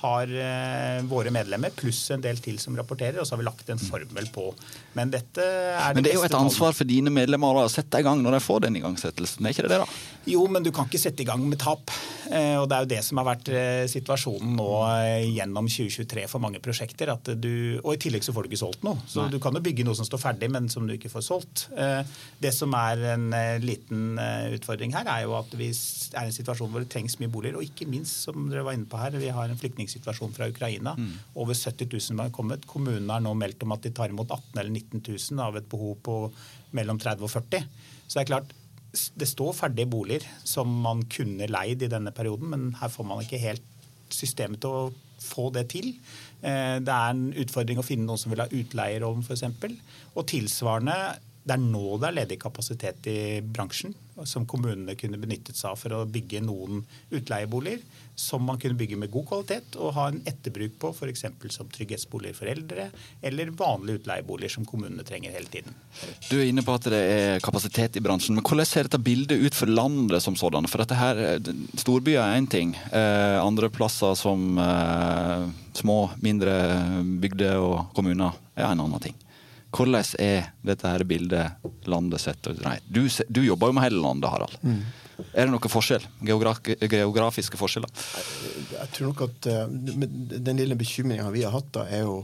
har 0.00 0.30
eh, 0.32 1.00
våre 1.08 1.32
medlemmer 1.34 1.72
pluss 1.76 2.02
en 2.14 2.22
del 2.24 2.40
til 2.42 2.58
som 2.62 2.76
rapporterer, 2.78 3.20
og 3.20 3.28
så 3.28 3.34
har 3.34 3.42
vi 3.42 3.48
lagt 3.48 3.68
en 3.72 3.80
formel 3.80 4.28
på. 4.32 4.46
Men 4.96 5.12
dette 5.12 5.44
er 5.44 5.92
det 5.92 6.00
Men 6.00 6.06
det 6.06 6.14
er 6.14 6.20
jo 6.20 6.28
et 6.28 6.38
ansvar 6.38 6.76
for 6.76 6.88
dine 6.88 7.12
medlemmer 7.12 7.62
å 7.62 7.68
sette 7.72 8.00
i 8.00 8.06
gang 8.06 8.22
når 8.24 8.38
de 8.38 8.42
får 8.44 8.64
den 8.66 8.80
igangsettelsen, 8.80 9.44
er 9.44 9.54
ikke 9.54 9.66
det 9.68 9.74
det, 9.74 9.82
da? 9.84 10.00
Jo, 10.30 10.44
men 10.52 10.64
du 10.64 10.70
kan 10.74 10.88
ikke 10.88 11.00
sette 11.00 11.24
i 11.24 11.28
gang 11.28 11.44
med 11.48 11.60
tap. 11.60 11.92
Eh, 12.30 12.56
og 12.60 12.68
det 12.70 12.76
er 12.76 12.84
jo 12.84 12.90
det 12.94 13.02
som 13.04 13.20
har 13.20 13.28
vært 13.30 13.50
eh, 13.52 13.84
situasjonen 13.90 14.56
nå 14.58 14.68
gjennom 15.34 15.68
2023 15.70 16.26
for 16.30 16.42
mange 16.42 16.62
prosjekter. 16.64 17.12
at 17.14 17.32
Du, 17.40 17.52
og 17.82 17.94
i 17.94 18.00
tillegg 18.00 18.24
så 18.24 18.34
får 18.36 18.46
du 18.46 18.50
ikke 18.50 18.62
solgt 18.62 18.86
noe. 18.86 19.00
Så 19.10 19.24
Nei. 19.24 19.34
du 19.34 19.40
kan 19.42 19.56
jo 19.56 19.64
bygge 19.64 19.86
noe 19.86 19.98
som 19.98 20.08
står 20.08 20.22
ferdig, 20.22 20.50
men 20.52 20.68
som 20.72 20.88
du 20.88 20.94
ikke 20.96 21.12
får 21.12 21.26
solgt. 21.26 21.66
Det 22.40 22.52
som 22.54 22.72
er 22.76 23.02
en 23.14 23.28
liten 23.64 24.20
utfordring 24.54 24.94
her, 24.96 25.08
er 25.10 25.26
jo 25.26 25.36
at 25.38 25.52
vi 25.58 25.70
er 25.70 26.26
i 26.26 26.30
en 26.30 26.36
situasjon 26.36 26.70
hvor 26.72 26.84
det 26.84 26.90
trengs 26.92 27.18
mye 27.20 27.32
boliger. 27.32 27.58
Og 27.58 27.66
ikke 27.66 27.88
minst, 27.90 28.24
som 28.26 28.48
dere 28.50 28.64
var 28.66 28.76
inne 28.76 28.88
på 28.90 29.00
her, 29.00 29.18
vi 29.20 29.32
har 29.34 29.50
en 29.50 29.60
flyktning 29.60 29.89
flyktningsituasjon 29.90 30.32
fra 30.32 30.48
Ukraina. 30.48 30.94
Mm. 30.98 31.18
Over 31.34 31.54
70 31.54 31.88
000 32.12 32.20
har 32.20 32.30
kommet. 32.30 32.66
Kommunene 32.66 33.12
har 33.12 33.20
nå 33.20 33.34
meldt 33.34 33.62
om 33.62 33.72
at 33.72 33.82
de 33.82 33.90
tar 33.90 34.10
imot 34.10 34.30
18 34.30 34.58
eller 34.58 34.70
19 34.70 35.02
000 35.30 35.40
av 35.40 35.56
et 35.56 35.68
behov 35.68 35.98
på 36.02 36.16
mellom 36.72 36.98
30 36.98 37.24
og 37.24 37.30
40. 37.30 37.64
Så 38.06 38.18
det 38.18 38.22
er 38.22 38.30
klart, 38.30 38.54
det 38.90 39.28
står 39.28 39.54
ferdige 39.54 39.86
boliger 39.86 40.26
som 40.44 40.68
man 40.82 41.04
kunne 41.06 41.46
leid 41.46 41.82
i 41.82 41.90
denne 41.90 42.10
perioden, 42.10 42.50
men 42.50 42.74
her 42.80 42.88
får 42.90 43.06
man 43.06 43.22
ikke 43.22 43.38
helt 43.38 43.62
systemet 44.10 44.60
til 44.60 44.70
å 44.70 44.92
få 45.20 45.50
det 45.54 45.68
til. 45.70 45.92
Eh, 46.42 46.80
det 46.82 46.90
er 46.90 47.12
en 47.12 47.30
utfordring 47.38 47.78
å 47.78 47.86
finne 47.86 48.08
noen 48.08 48.18
som 48.18 48.32
vil 48.32 48.42
ha 48.42 48.48
utleierom 48.50 49.22
f.eks. 49.22 49.44
Og 50.16 50.26
tilsvarende 50.26 50.96
Det 51.50 51.56
er 51.56 51.62
nå 51.66 51.96
det 51.98 52.06
er 52.06 52.14
ledig 52.14 52.36
kapasitet 52.38 53.06
i 53.10 53.20
bransjen 53.42 53.90
som 54.28 54.44
kommunene 54.46 54.94
kunne 54.94 55.18
benyttet 55.18 55.56
seg 55.58 55.72
av 55.72 55.78
for 55.80 55.94
å 55.96 56.04
bygge 56.06 56.44
noen 56.44 56.84
utleieboliger 57.10 57.80
som 58.14 58.44
man 58.46 58.60
kunne 58.60 58.76
bygge 58.78 58.98
med 59.00 59.10
god 59.10 59.26
kvalitet 59.30 59.78
og 59.80 59.94
ha 59.96 60.04
en 60.10 60.20
etterbruk 60.28 60.76
på, 60.78 60.90
f.eks. 60.94 61.24
som 61.56 61.70
trygghetsboliger 61.72 62.36
for 62.36 62.50
eldre, 62.52 62.84
eller 63.26 63.50
vanlige 63.56 64.02
utleieboliger 64.02 64.52
som 64.54 64.66
kommunene 64.68 65.02
trenger 65.08 65.34
hele 65.34 65.50
tiden. 65.50 65.74
Du 66.28 66.36
er 66.36 66.50
inne 66.50 66.62
på 66.62 66.76
at 66.76 66.86
det 66.92 67.00
er 67.00 67.42
kapasitet 67.42 67.98
i 67.98 68.04
bransjen, 68.04 68.36
men 68.38 68.46
hvordan 68.46 68.68
ser 68.68 68.86
dette 68.86 69.00
bildet 69.02 69.40
ut 69.40 69.56
for 69.56 69.72
landet 69.72 70.22
som 70.22 70.36
sådan? 70.38 70.68
For 70.70 70.84
dette 70.84 71.00
her, 71.00 71.40
Storbyer 71.80 72.20
er 72.20 72.36
én 72.36 72.46
ting, 72.50 72.76
eh, 72.92 73.40
andre 73.40 73.72
plasser 73.72 74.14
som 74.20 74.60
eh, 74.60 75.48
små, 75.80 75.98
mindre 76.22 76.54
bygder 77.24 77.58
og 77.58 77.90
kommuner 77.96 78.38
er 78.54 78.68
en 78.68 78.84
annen 78.84 79.02
ting. 79.08 79.16
Hvordan 79.70 80.02
er 80.18 80.50
dette 80.66 80.88
her 80.90 81.04
bildet 81.06 81.86
landet 81.88 82.22
sett? 82.22 82.48
Nei, 82.64 82.78
du, 82.88 83.04
du 83.28 83.44
jobber 83.44 83.70
jo 83.70 83.76
med 83.76 83.86
hele 83.86 84.02
landet, 84.02 84.30
Harald. 84.32 84.56
Mm. 84.66 84.82
Er 85.34 85.46
det 85.46 85.52
noen 85.52 85.72
forskjell? 85.72 86.04
Geograf 86.26 86.60
geografiske 86.64 87.58
forskjeller? 87.60 87.90
Jeg 88.72 88.92
tror 88.94 89.10
nok 89.10 89.24
at 89.26 89.48
uh, 89.52 89.66
Den 89.68 90.60
lille 90.60 90.78
bekymringa 90.78 91.28
vi 91.34 91.44
har 91.44 91.54
hatt, 91.54 91.72
da, 91.76 91.86
er 91.92 92.06
jo 92.08 92.22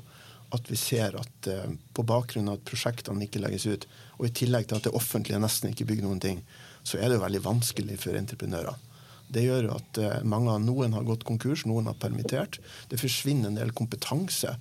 at 0.55 0.71
vi 0.71 0.79
ser 0.81 1.17
at 1.19 1.51
uh, 1.53 1.67
på 1.95 2.07
bakgrunn 2.07 2.51
av 2.51 2.59
at 2.59 2.67
prosjektene 2.69 3.27
ikke 3.27 3.43
legges 3.43 3.67
ut, 3.69 3.87
og 4.19 4.29
i 4.29 4.35
tillegg 4.43 4.69
til 4.71 4.79
at 4.79 4.89
det 4.89 4.95
offentlige 4.97 5.41
nesten 5.43 5.73
ikke 5.73 5.89
bygger 5.91 6.09
noen 6.09 6.23
ting, 6.23 6.43
så 6.87 6.99
er 6.99 7.11
det 7.11 7.19
jo 7.19 7.25
veldig 7.27 7.43
vanskelig 7.45 7.99
for 8.01 8.19
entreprenører. 8.19 8.79
Det 9.27 9.43
gjør 9.43 9.69
jo 9.69 9.77
at 9.77 10.01
uh, 10.03 10.17
mange 10.27 10.55
noen 10.65 10.97
har 10.97 11.07
gått 11.07 11.27
konkurs, 11.29 11.67
noen 11.69 11.91
har 11.91 11.99
permittert. 12.01 12.61
Det 12.91 13.01
forsvinner 13.03 13.51
en 13.51 13.61
del 13.61 13.75
kompetanse 13.77 14.55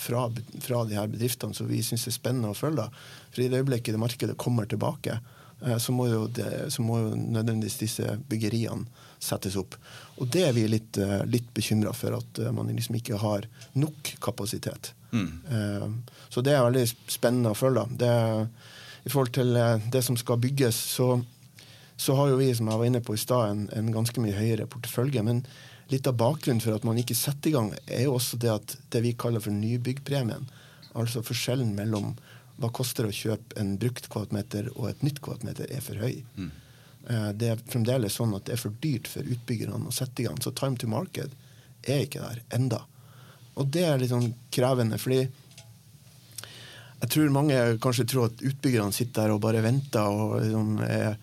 fra, 0.00 0.24
fra 0.60 0.84
de 0.88 0.96
her 0.98 1.10
bedriftene 1.10 1.56
som 1.56 1.68
vi 1.68 1.82
syns 1.84 2.08
er 2.08 2.16
spennende 2.16 2.52
å 2.52 2.56
følge. 2.56 2.88
For 3.30 3.44
i 3.44 3.50
det 3.50 3.60
øyeblikket 3.60 3.94
det 3.94 4.02
markedet 4.02 4.38
kommer 4.40 4.68
tilbake, 4.70 5.18
eh, 5.66 5.76
så 5.78 5.94
må, 5.94 6.08
jo 6.10 6.24
det, 6.26 6.72
så 6.74 6.84
må 6.84 7.00
jo 7.02 7.12
nødvendigvis 7.18 7.80
disse 7.82 8.16
byggeriene 8.30 8.88
settes 9.20 9.58
opp. 9.60 9.76
Og 10.18 10.30
det 10.32 10.46
er 10.48 10.56
vi 10.56 10.64
litt, 10.70 10.98
eh, 10.98 11.20
litt 11.28 11.50
bekymra 11.56 11.92
for, 11.96 12.16
at 12.16 12.40
eh, 12.40 12.52
man 12.56 12.72
liksom 12.72 12.96
ikke 13.00 13.20
har 13.20 13.48
nok 13.76 14.14
kapasitet. 14.24 14.94
Mm. 15.10 16.02
Så 16.30 16.38
det 16.46 16.52
er 16.54 16.62
veldig 16.62 16.84
spennende 17.10 17.50
å 17.50 17.58
følge. 17.58 17.82
Det, 17.98 18.10
I 19.02 19.10
forhold 19.10 19.32
til 19.34 19.58
det 19.90 20.02
som 20.06 20.14
skal 20.14 20.38
bygges, 20.38 20.76
så, 20.94 21.16
så 22.00 22.16
har 22.16 22.30
jo 22.30 22.38
vi, 22.40 22.48
som 22.56 22.70
jeg 22.70 22.80
var 22.80 22.88
inne 22.88 23.02
på 23.04 23.14
i 23.16 23.20
stad, 23.20 23.50
en, 23.50 23.66
en 23.76 23.92
ganske 23.92 24.22
mye 24.22 24.36
høyere 24.36 24.68
portefølje. 24.70 25.24
men 25.26 25.44
litt 25.90 26.06
av 26.06 26.16
bakgrunnen 26.16 26.62
for 26.62 26.76
at 26.76 26.84
man 26.86 26.98
ikke 27.00 27.16
setter 27.18 27.50
i 27.50 27.54
gang, 27.56 27.72
er 27.90 28.04
jo 28.06 28.14
også 28.14 28.38
det 28.40 28.50
at 28.52 28.76
det 28.94 29.02
vi 29.02 29.16
kaller 29.18 29.42
for 29.42 29.54
nybyggpremien, 29.54 30.46
altså 30.94 31.22
forskjellen 31.26 31.74
mellom 31.74 32.12
hva 32.60 32.70
koster 32.76 33.08
å 33.08 33.14
kjøpe 33.14 33.56
en 33.58 33.74
brukt 33.80 34.06
kvadratmeter 34.12 34.68
og 34.76 34.90
et 34.90 35.02
nytt 35.06 35.18
kvadratmeter, 35.24 35.70
er 35.72 35.82
for 35.84 35.98
høy. 35.98 36.20
Mm. 36.36 36.50
Eh, 37.08 37.28
det 37.40 37.50
er 37.50 37.64
fremdeles 37.72 38.18
sånn 38.20 38.36
at 38.36 38.46
det 38.46 38.54
er 38.54 38.62
for 38.62 38.76
dyrt 38.84 39.10
for 39.10 39.26
utbyggerne 39.26 39.90
å 39.90 39.94
sette 39.94 40.22
i 40.22 40.28
gang. 40.28 40.38
Så 40.40 40.54
time 40.54 40.78
to 40.78 40.90
market 40.90 41.34
er 41.88 42.04
ikke 42.04 42.22
der 42.22 42.42
enda. 42.54 42.84
Og 43.58 43.70
det 43.74 43.86
er 43.88 43.98
litt 44.00 44.12
sånn 44.12 44.30
krevende, 44.54 45.00
fordi 45.00 45.24
jeg 47.00 47.12
tror 47.14 47.32
mange 47.32 47.58
kanskje 47.82 48.06
tror 48.12 48.28
at 48.28 48.42
utbyggerne 48.44 48.92
sitter 48.92 49.24
der 49.24 49.34
og 49.34 49.42
bare 49.42 49.64
venter 49.64 50.04
og 50.04 50.36
liksom 50.42 50.82
er 50.84 51.14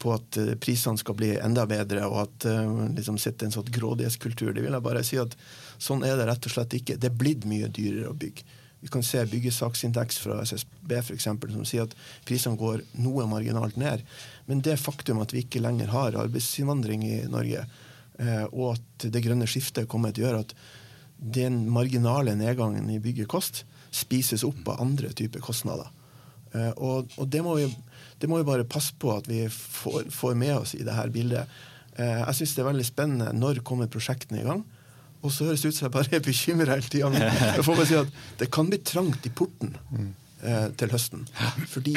på 0.00 0.12
at 0.14 0.38
eh, 0.40 0.54
prisene 0.60 0.98
skal 1.00 1.16
bli 1.18 1.34
enda 1.38 1.66
bedre, 1.68 2.06
og 2.08 2.22
at 2.24 2.46
uh, 2.50 2.86
liksom 2.96 3.18
sitter 3.22 3.46
en 3.46 3.54
sånn 3.54 3.72
grådighetskultur. 3.72 4.52
Det 4.54 4.64
vil 4.64 4.74
jeg 4.74 4.84
bare 4.84 5.04
si 5.06 5.18
at 5.20 5.36
sånn 5.78 6.04
er 6.06 6.16
det 6.18 6.28
rett 6.30 6.48
og 6.48 6.54
slett 6.54 6.76
ikke. 6.78 6.98
Det 7.00 7.10
er 7.10 7.18
blitt 7.18 7.46
mye 7.48 7.68
dyrere 7.68 8.10
å 8.10 8.16
bygge. 8.16 8.46
Vi 8.80 8.90
kan 8.92 9.02
se 9.02 9.22
byggesaksindeks 9.26 10.18
fra 10.22 10.40
SSB 10.44 10.92
for 11.00 11.14
eksempel, 11.16 11.52
som 11.54 11.64
sier 11.66 11.86
at 11.86 11.94
prisene 12.28 12.58
går 12.60 12.84
noe 13.02 13.24
marginalt 13.30 13.78
ned. 13.80 14.04
Men 14.46 14.60
det 14.62 14.76
faktum 14.82 15.22
at 15.24 15.32
vi 15.34 15.42
ikke 15.46 15.62
lenger 15.64 15.90
har 15.94 16.18
arbeidsinnvandring 16.20 17.06
i 17.08 17.16
Norge, 17.32 17.64
eh, 18.20 18.44
og 18.52 18.76
at 18.76 19.08
det 19.12 19.24
grønne 19.24 19.48
skiftet 19.50 19.88
kommer 19.90 20.12
til 20.12 20.26
å 20.26 20.28
gjøre 20.28 20.44
at 20.44 20.56
den 21.16 21.64
marginale 21.72 22.36
nedgangen 22.36 22.90
i 22.92 23.00
byggekost 23.00 23.64
spises 23.96 24.44
opp 24.44 24.68
av 24.68 24.82
andre 24.84 25.10
typer 25.16 25.40
kostnader. 25.44 25.88
Eh, 26.52 26.72
og, 26.76 27.12
og 27.16 27.30
det 27.32 27.42
må 27.44 27.56
vi 27.56 27.70
det 28.20 28.28
må 28.30 28.40
vi 28.40 28.48
bare 28.48 28.68
passe 28.68 28.94
på 28.98 29.12
at 29.12 29.28
vi 29.28 29.44
får, 29.52 30.10
får 30.14 30.36
med 30.38 30.54
oss 30.56 30.74
i 30.78 30.84
det 30.86 30.94
her 30.96 31.12
bildet. 31.12 31.52
Eh, 31.96 32.22
jeg 32.22 32.38
syns 32.38 32.54
det 32.56 32.62
er 32.62 32.70
veldig 32.70 32.86
spennende. 32.88 33.32
Når 33.36 33.62
kommer 33.66 33.90
prosjektene 33.92 34.42
i 34.42 34.46
gang? 34.46 34.62
Og 35.24 35.32
så 35.32 35.48
høres 35.48 35.64
det 35.64 35.72
ut 35.72 35.78
som 35.78 35.86
jeg 35.88 35.94
bare 35.96 36.16
er 36.18 36.24
bekymra 36.24 36.76
hele 36.76 36.92
tida. 36.92 37.10
Jeg 37.56 37.64
får 37.66 37.78
bare 37.78 37.88
si 37.88 37.96
at 37.98 38.18
det 38.38 38.50
kan 38.54 38.68
bli 38.70 38.78
trangt 38.84 39.26
i 39.26 39.32
porten 39.34 39.72
eh, 40.44 40.68
til 40.78 40.92
høsten. 40.92 41.24
Fordi 41.72 41.96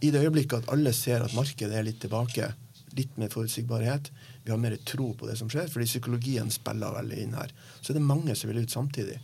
i 0.00 0.10
det 0.12 0.20
øyeblikket 0.22 0.62
at 0.62 0.72
alle 0.72 0.92
ser 0.96 1.24
at 1.24 1.34
markedet 1.34 1.76
er 1.76 1.86
litt 1.86 1.98
tilbake, 2.04 2.52
litt 2.96 3.16
mer 3.18 3.32
forutsigbarhet, 3.32 4.12
vi 4.44 4.52
har 4.52 4.60
mer 4.60 4.76
tro 4.86 5.10
på 5.18 5.28
det 5.28 5.36
som 5.40 5.50
skjer, 5.52 5.68
fordi 5.72 5.88
psykologien 5.88 6.52
spiller 6.52 6.94
veldig 6.94 7.18
inn 7.24 7.36
her, 7.36 7.52
så 7.80 7.92
er 7.92 7.98
det 7.98 8.06
mange 8.06 8.36
som 8.38 8.50
vil 8.50 8.62
ut 8.64 8.72
samtidig. 8.72 9.18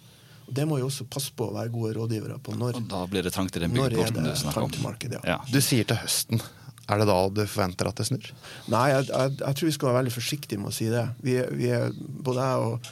Og 0.46 0.54
Det 0.54 0.66
må 0.68 0.78
vi 0.78 0.84
også 0.86 1.08
passe 1.10 1.32
på 1.34 1.48
å 1.48 1.54
være 1.56 1.72
gode 1.74 1.94
rådgivere 1.96 2.38
på. 2.42 2.54
Når, 2.58 2.78
og 2.78 2.86
da 2.92 3.02
blir 3.10 3.26
det 3.26 3.32
trangt 3.34 3.56
i 3.58 3.62
den 3.64 3.74
byggeporten 3.74 4.28
du 4.28 4.32
snakker 4.38 4.68
om. 4.68 4.76
Marked, 4.84 5.18
ja. 5.18 5.22
Ja. 5.26 5.40
Du 5.50 5.58
sier 5.64 5.88
til 5.88 5.98
høsten. 5.98 6.42
Er 6.86 7.02
det 7.02 7.08
da 7.10 7.16
du 7.34 7.42
forventer 7.50 7.88
at 7.90 7.98
det 7.98 8.06
snur? 8.06 8.28
Nei, 8.70 8.84
jeg, 8.92 9.08
jeg, 9.10 9.34
jeg 9.40 9.58
tror 9.58 9.68
vi 9.68 9.74
skal 9.74 9.88
være 9.90 9.98
veldig 10.04 10.14
forsiktige 10.14 10.62
med 10.62 10.70
å 10.70 10.76
si 10.76 10.86
det. 10.92 11.02
Vi, 11.26 11.34
vi 11.58 11.72
er, 11.74 11.90
både 11.98 12.46
jeg 12.46 12.68
og 12.68 12.90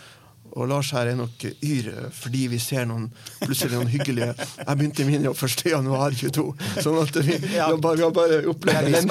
og 0.54 0.68
Lars 0.70 0.92
her 0.94 1.08
er 1.10 1.16
nok 1.18 1.44
yr 1.66 1.88
fordi 2.14 2.44
vi 2.52 2.58
ser 2.62 2.86
noen 2.86 3.08
plutselig 3.40 3.74
noen 3.74 3.90
hyggelige 3.90 4.28
Jeg 4.36 4.78
begynte 4.78 5.06
min 5.08 5.24
jobb 5.26 5.40
1.1.22, 5.48 6.44
sånn 6.84 6.98
at 7.00 7.18
vi, 7.26 7.34
ja. 7.34 7.40
vi, 7.42 7.58
har 7.58 7.80
bare, 7.82 7.98
vi 7.98 8.04
har 8.04 8.12
bare 8.14 8.38
opplevd 8.52 8.90
Det 8.90 9.00
er 9.00 9.08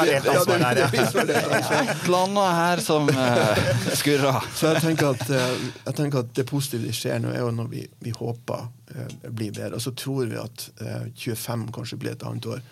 er 0.63 0.93
Et 0.93 2.05
eller 2.05 2.19
annet 2.21 2.59
her 2.59 2.83
som 2.83 3.09
uh, 3.09 3.65
skurrer. 3.99 4.47
Så 4.55 4.71
jeg 4.71 4.83
tenker, 4.85 5.17
at, 5.17 5.25
uh, 5.33 5.65
jeg 5.89 5.97
tenker 5.97 6.23
at 6.23 6.31
det 6.37 6.47
positive 6.47 6.87
som 6.87 6.99
skjer 7.01 7.19
nå, 7.23 7.33
er 7.33 7.43
jo 7.43 7.51
når 7.55 7.69
vi, 7.73 7.83
vi 8.03 8.15
håper 8.15 8.63
uh, 8.63 9.11
blir 9.27 9.51
bedre. 9.51 9.75
Og 9.75 9.83
så 9.83 9.93
tror 9.99 10.31
vi 10.31 10.39
at 10.39 10.65
uh, 10.79 11.09
25 11.19 11.67
kanskje 11.75 11.99
blir 11.99 12.15
et 12.15 12.25
annet 12.27 12.47
år. 12.55 12.63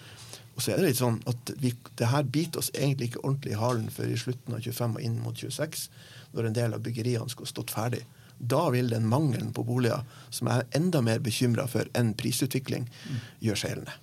Og 0.56 0.64
så 0.64 0.72
er 0.72 0.80
det 0.80 0.92
litt 0.92 1.02
sånn 1.02 1.20
at 1.30 1.54
vi, 1.60 1.74
det 2.00 2.10
her 2.12 2.24
biter 2.28 2.64
oss 2.64 2.72
egentlig 2.74 3.12
ikke 3.12 3.26
ordentlig 3.26 3.56
i 3.56 3.60
halen 3.60 3.92
før 3.92 4.12
i 4.12 4.20
slutten 4.20 4.56
av 4.56 4.64
25 4.64 4.98
og 4.98 5.06
inn 5.06 5.22
mot 5.24 5.46
26, 5.46 5.86
når 6.32 6.48
en 6.50 6.60
del 6.62 6.76
av 6.78 6.84
byggeriene 6.86 7.32
skulle 7.32 7.52
stått 7.52 7.76
ferdig 7.76 8.04
da 8.42 8.70
vil 8.70 8.90
den 8.90 9.08
mangelen 9.08 9.52
på 9.54 9.64
boliger, 9.64 10.02
som 10.34 10.50
jeg 10.50 10.64
er 10.64 10.78
enda 10.80 11.02
mer 11.06 11.20
bekymra 11.22 11.68
for 11.70 11.88
enn 11.98 12.14
prisutvikling, 12.18 12.88
gjøre 13.44 13.60
seg 13.60 13.74
gjeldende. 13.74 13.98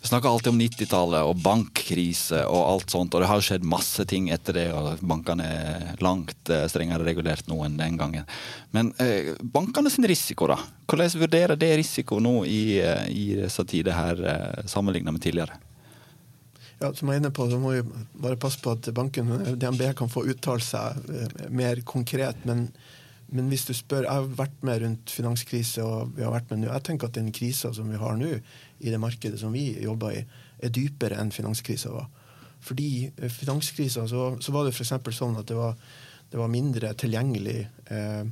Vi 0.00 0.08
snakker 0.08 0.30
alltid 0.30 0.52
om 0.52 0.60
90-tallet 0.62 1.28
og 1.28 1.42
bankkrise 1.44 2.40
og 2.48 2.62
alt 2.62 2.94
sånt, 2.94 3.12
og 3.14 3.22
det 3.22 3.28
har 3.30 3.44
skjedd 3.44 3.66
masse 3.68 4.06
ting 4.08 4.30
etter 4.32 4.56
det, 4.56 4.68
og 4.74 5.02
bankene 5.04 5.48
er 5.48 6.04
langt 6.04 6.52
eh, 6.52 6.64
strengere 6.72 7.04
regulert 7.06 7.50
nå 7.50 7.60
enn 7.66 7.76
den 7.80 7.98
gangen. 8.00 8.30
Men 8.72 8.94
eh, 9.02 9.34
bankene 9.42 9.92
sin 9.92 10.08
risiko, 10.08 10.48
da? 10.50 10.56
Hvordan 10.88 11.12
vurderer 11.20 11.60
det 11.60 11.74
risiko 11.82 12.20
nå 12.22 12.38
i, 12.48 12.62
eh, 12.80 13.04
i 13.12 13.26
disse 13.42 13.66
tider 13.68 13.98
her, 13.98 14.16
sammenligna 14.16 14.70
sammenlignet 14.72 15.18
med 15.18 15.22
tidligere? 15.22 15.60
Ja, 16.80 16.90
som 16.96 17.08
jeg 17.08 17.20
er 17.20 17.22
inne 17.22 17.34
på, 17.34 17.44
så 17.46 17.60
må 17.62 17.76
vi 17.76 17.84
bare 18.24 18.40
passe 18.40 18.58
på 18.58 18.72
at 18.74 18.88
banken, 18.96 19.30
DNB 19.60 19.84
kan 19.98 20.10
få 20.10 20.24
uttale 20.32 20.64
seg 20.64 21.52
mer 21.52 21.84
konkret. 21.86 22.42
men 22.48 22.70
men 23.32 23.48
hvis 23.48 23.64
du 23.68 23.72
spør, 23.74 24.04
Jeg 24.04 24.12
har 24.12 24.32
vært 24.38 24.62
med 24.62 24.82
rundt 24.82 25.10
finanskrise, 25.10 25.82
og 25.82 26.12
vi 26.16 26.24
har 26.24 26.32
vært 26.34 26.50
med 26.50 26.62
nå. 26.62 26.72
Jeg 26.72 26.84
tenker 26.88 27.08
at 27.08 27.16
den 27.16 27.32
krisa 27.32 27.72
som 27.72 27.88
vi 27.90 28.00
har 28.00 28.16
nå, 28.16 28.32
i 28.80 28.90
det 28.90 29.00
markedet 29.00 29.40
som 29.40 29.52
vi 29.52 29.72
jobber 29.80 30.18
i, 30.18 30.24
er 30.62 30.72
dypere 30.74 31.18
enn 31.20 31.32
finanskrisa 31.32 31.92
var. 31.94 32.10
Fordi 32.62 33.10
eh, 33.10 33.32
finanskrisa 33.32 34.06
så, 34.08 34.36
så 34.40 34.52
var 34.52 34.66
det 34.66 34.74
f.eks. 34.76 34.92
sånn 35.16 35.38
at 35.40 35.48
det 35.48 35.56
var, 35.58 35.74
det 36.30 36.38
var 36.38 36.52
mindre 36.52 36.92
tilgjengelig 36.94 37.58
eh, 37.90 38.24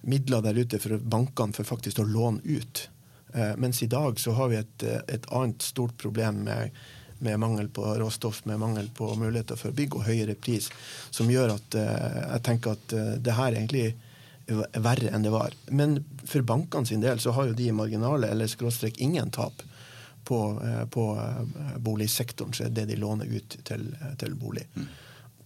midler 0.00 0.44
der 0.44 0.60
ute 0.60 0.78
for 0.82 1.00
bankene 1.02 1.56
for 1.56 1.66
faktisk 1.66 2.00
å 2.02 2.06
låne 2.06 2.44
ut. 2.44 2.88
Eh, 3.34 3.56
mens 3.56 3.82
i 3.82 3.90
dag 3.90 4.20
så 4.20 4.32
har 4.38 4.52
vi 4.52 4.60
et, 4.60 4.82
et 5.08 5.28
annet 5.34 5.62
stort 5.62 5.96
problem 5.98 6.44
med, 6.46 6.76
med 7.18 7.40
mangel 7.40 7.68
på 7.68 7.84
råstoff, 8.00 8.44
med 8.44 8.60
mangel 8.60 8.88
på 8.94 9.10
muligheter 9.18 9.58
for 9.58 9.74
bygg 9.76 9.98
og 9.98 10.06
høyere 10.08 10.36
pris, 10.38 10.70
som 11.10 11.30
gjør 11.30 11.56
at 11.58 11.78
eh, 11.78 12.20
jeg 12.22 12.44
tenker 12.46 12.76
at 12.78 12.94
eh, 12.96 13.16
det 13.20 13.36
her 13.36 13.52
egentlig 13.52 13.88
verre 14.48 15.10
enn 15.12 15.22
det 15.22 15.32
var. 15.32 15.54
Men 15.70 15.98
for 16.24 16.44
bankene 16.46 16.88
sin 16.88 17.02
del 17.04 17.20
så 17.20 17.34
har 17.36 17.50
jo 17.50 17.56
de 17.56 17.68
marginale 17.72 18.30
eller 18.32 18.48
skråstrek 18.48 19.00
ingen 19.04 19.30
tap 19.30 19.62
på, 20.28 20.38
eh, 20.64 20.86
på 20.88 21.04
eh, 21.16 21.76
boligsektoren, 21.78 22.52
så 22.52 22.64
er 22.64 22.72
det 22.76 22.88
de 22.90 22.96
låner 22.96 23.28
ut 23.28 23.58
til, 23.64 23.86
til 24.20 24.34
bolig. 24.40 24.64
Mm. 24.74 24.88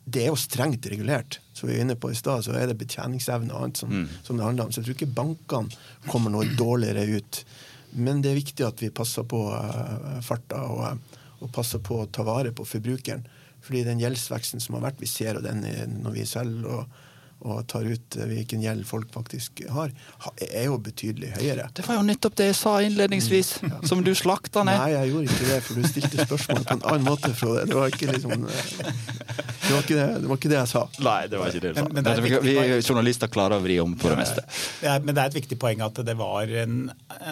Det 0.05 0.25
er 0.25 0.33
jo 0.33 0.39
strengt 0.39 0.87
regulert. 0.91 1.39
Så 1.55 1.69
vi 1.69 1.77
er 1.77 1.85
inne 1.85 1.99
på 1.99 2.11
i 2.11 2.19
stad, 2.19 2.45
så 2.47 2.55
er 2.59 2.71
det 2.71 2.79
betjeningsevne 2.81 3.55
og 3.55 3.67
annet 3.67 3.83
som, 3.83 3.93
mm. 3.93 4.09
som, 4.23 4.39
det 4.39 4.47
handler 4.47 4.67
om. 4.67 4.73
Så 4.73 4.81
jeg 4.81 4.89
tror 4.89 4.99
ikke 4.99 5.19
bankene 5.19 6.09
kommer 6.11 6.35
noe 6.35 6.49
dårligere 6.59 7.07
ut. 7.19 7.43
Men 7.95 8.25
det 8.25 8.33
er 8.33 8.41
viktig 8.41 8.67
at 8.67 8.83
vi 8.83 8.91
passer 8.95 9.27
på 9.29 9.39
farta 10.25 10.65
og, 10.65 11.15
og, 11.39 11.49
passer 11.55 11.83
på 11.85 12.01
å 12.03 12.09
ta 12.11 12.25
vare 12.27 12.55
på 12.57 12.67
forbrukeren. 12.67 13.23
Fordi 13.63 13.85
den 13.87 14.01
gjeldsveksten 14.03 14.63
som 14.65 14.79
har 14.79 14.89
vært, 14.89 15.03
vi 15.03 15.11
ser 15.11 15.39
jo 15.39 15.45
den 15.45 15.63
når 16.03 16.17
vi 16.17 16.27
selger 16.27 16.81
og 16.81 17.03
og 17.43 17.65
tar 17.67 17.83
ut 17.89 18.17
eh, 18.21 18.27
hvilken 18.31 18.63
gjeld 18.63 18.85
folk 18.87 19.09
faktisk 19.15 19.65
har, 19.75 19.91
er 20.47 20.67
jo 20.69 20.77
betydelig 20.79 21.33
høyere. 21.37 21.69
Det 21.75 21.83
var 21.89 21.97
jo 21.99 22.05
nettopp 22.07 22.37
det 22.39 22.47
jeg 22.53 22.59
sa 22.61 22.77
innledningsvis, 22.87 23.51
som 23.91 24.03
du 24.07 24.13
slakta 24.15 24.63
ned. 24.69 24.79
Nei, 24.79 24.93
jeg 24.95 25.11
gjorde 25.13 25.31
ikke 25.33 25.49
det, 25.51 25.59
for 25.67 25.81
du 25.81 25.89
stilte 25.91 26.27
spørsmål 26.29 26.63
på 26.69 26.77
en 26.79 26.85
annen 26.93 27.09
måte, 27.09 27.33
Frode. 27.39 27.65
Det 27.71 27.79
var 27.79 27.91
ikke 27.91 28.11
liksom 28.15 28.47
eh, 28.47 28.93
det 29.63 29.73
var 29.77 29.83
ikke 29.87 29.97
det, 29.97 30.07
det, 30.23 30.29
var 30.31 30.39
ikke 30.41 30.51
det 30.53 30.59
jeg 30.59 30.71
sa. 30.73 30.81
Nei, 31.07 31.19
det 31.33 31.39
var 31.41 31.51
ikke 31.53 31.65
det 31.67 31.73
du 31.75 31.81
sa. 31.81 31.85
Men- 31.87 31.95
men 31.95 32.05
det 32.07 32.13
er 32.13 32.23
vi, 32.25 32.31
viktig 32.33 32.53
vi 32.53 32.81
journalister 32.87 33.31
klarer 33.33 33.59
å 33.59 33.63
vri 33.65 33.77
om 33.83 33.93
på 33.99 34.11
det 34.11 34.17
meste. 34.19 34.43
Er, 34.83 35.01
men 35.07 35.15
det 35.15 35.23
er 35.23 35.31
et 35.33 35.37
viktig 35.39 35.59
poeng 35.63 35.83
at 35.87 35.99
det 36.07 36.15
var 36.19 36.51
en, 36.65 36.79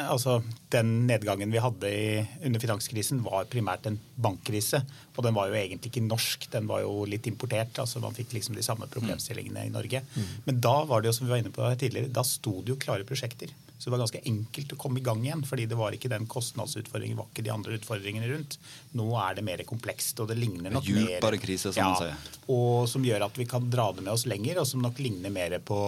altså 0.09 0.41
Den 0.71 0.93
nedgangen 1.09 1.51
vi 1.51 1.59
hadde 1.59 1.89
i, 1.91 2.21
under 2.47 2.63
finanskrisen 2.63 3.23
var 3.27 3.49
primært 3.51 3.89
en 3.91 3.97
bankkrise. 4.23 4.79
Og 5.19 5.25
den 5.27 5.35
var 5.37 5.51
jo 5.51 5.57
egentlig 5.59 5.91
ikke 5.91 6.05
norsk, 6.07 6.47
den 6.53 6.69
var 6.71 6.85
jo 6.85 7.03
litt 7.11 7.27
importert. 7.27 7.75
altså 7.83 7.99
Man 8.01 8.15
fikk 8.17 8.33
liksom 8.37 8.55
de 8.57 8.63
samme 8.65 8.87
problemstillingene 8.89 9.67
i 9.67 9.73
Norge. 9.75 10.00
Men 10.47 10.61
da 10.61 10.77
var 10.89 11.03
det 11.03 11.11
jo, 11.11 11.17
som 11.19 11.27
vi 11.27 11.35
var 11.35 11.43
inne 11.43 11.55
på 11.55 11.67
tidligere, 11.81 12.13
da 12.13 12.25
sto 12.27 12.61
det 12.61 12.75
jo 12.75 12.81
klare 12.81 13.09
prosjekter. 13.09 13.53
Så 13.81 13.89
det 13.89 13.95
var 13.95 14.03
ganske 14.03 14.21
enkelt 14.29 14.73
å 14.75 14.77
komme 14.77 15.01
i 15.01 15.03
gang 15.05 15.23
igjen, 15.25 15.41
fordi 15.49 15.65
det 15.65 15.77
var 15.79 15.95
ikke 15.97 16.11
den 16.13 16.27
kostnadsutfordringen, 16.29 17.17
var 17.17 17.31
ikke 17.31 17.45
de 17.47 17.53
andre 17.55 17.79
utfordringene 17.79 18.29
rundt. 18.29 18.59
Nå 18.93 19.07
er 19.17 19.39
det 19.39 19.45
mer 19.47 19.63
komplekst, 19.65 20.21
og 20.21 20.29
det 20.29 20.37
ligner 20.37 20.75
nok 20.75 20.85
mer 20.85 21.15
Djupere 21.15 21.39
krise, 21.41 21.73
som 21.73 21.89
man 21.89 21.97
sier. 21.97 22.19
og 22.53 22.85
som 22.93 23.07
gjør 23.09 23.25
at 23.25 23.41
vi 23.41 23.47
kan 23.49 23.71
dra 23.73 23.87
det 23.97 24.05
med 24.05 24.13
oss 24.13 24.27
lenger, 24.29 24.61
og 24.61 24.69
som 24.69 24.85
nok 24.85 25.01
ligner 25.01 25.33
mer 25.33 25.57
på 25.65 25.79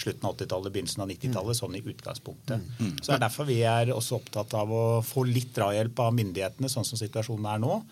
slutten 0.00 0.24
av 0.24 0.38
80-tallet, 0.38 0.72
begynnelsen 0.72 1.04
av 1.04 1.12
90-tallet, 1.12 1.58
sånn 1.60 1.76
i 1.76 1.84
utgangspunktet. 1.92 2.72
Så 3.02 3.10
det 3.10 3.18
er 3.18 3.26
derfor 3.26 3.50
vi 3.52 3.58
er 3.68 3.92
også 3.92 4.16
opptatt 4.22 4.56
av 4.56 4.72
å 4.72 4.84
få 5.04 5.26
litt 5.28 5.52
drahjelp 5.52 6.00
av 6.06 6.16
myndighetene, 6.16 6.72
sånn 6.72 6.88
som 6.88 6.96
situasjonen 7.04 7.52
er 7.52 7.60
nå. 7.60 7.82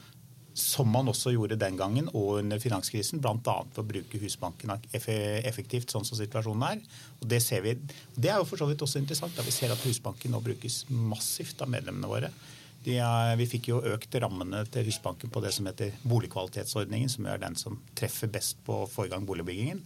Som 0.56 0.90
man 0.90 1.08
også 1.08 1.30
gjorde 1.34 1.58
den 1.60 1.76
gangen 1.78 2.08
og 2.10 2.40
under 2.40 2.58
finanskrisen, 2.62 3.20
bl.a. 3.22 3.56
for 3.70 3.82
å 3.82 3.86
bruke 3.86 4.18
Husbanken 4.18 4.72
effektivt, 4.92 5.92
sånn 5.92 6.06
som 6.06 6.18
situasjonen 6.18 6.66
er. 6.66 6.80
Og 7.20 7.28
Det 7.30 7.38
ser 7.44 7.62
vi, 7.66 7.76
det 8.16 8.32
er 8.32 8.40
jo 8.40 8.48
for 8.48 8.60
så 8.60 8.66
vidt 8.70 8.82
også 8.82 9.02
interessant, 9.02 9.36
da 9.36 9.46
vi 9.46 9.54
ser 9.54 9.72
at 9.72 9.84
Husbanken 9.86 10.34
nå 10.34 10.42
brukes 10.44 10.82
massivt 10.90 11.62
av 11.62 11.70
medlemmene 11.70 12.10
våre. 12.10 12.32
Er, 12.80 13.34
vi 13.36 13.44
fikk 13.44 13.68
jo 13.68 13.82
økt 13.92 14.14
rammene 14.22 14.62
til 14.72 14.86
Husbanken 14.88 15.30
på 15.32 15.42
det 15.44 15.52
som 15.52 15.66
heter 15.68 15.92
boligkvalitetsordningen, 16.08 17.12
som 17.12 17.28
er 17.28 17.42
den 17.42 17.58
som 17.60 17.76
treffer 17.98 18.30
best 18.32 18.62
på 18.64 18.82
å 18.82 18.88
få 18.88 19.04
i 19.06 19.12
gang 19.12 19.26
boligbyggingen. 19.28 19.82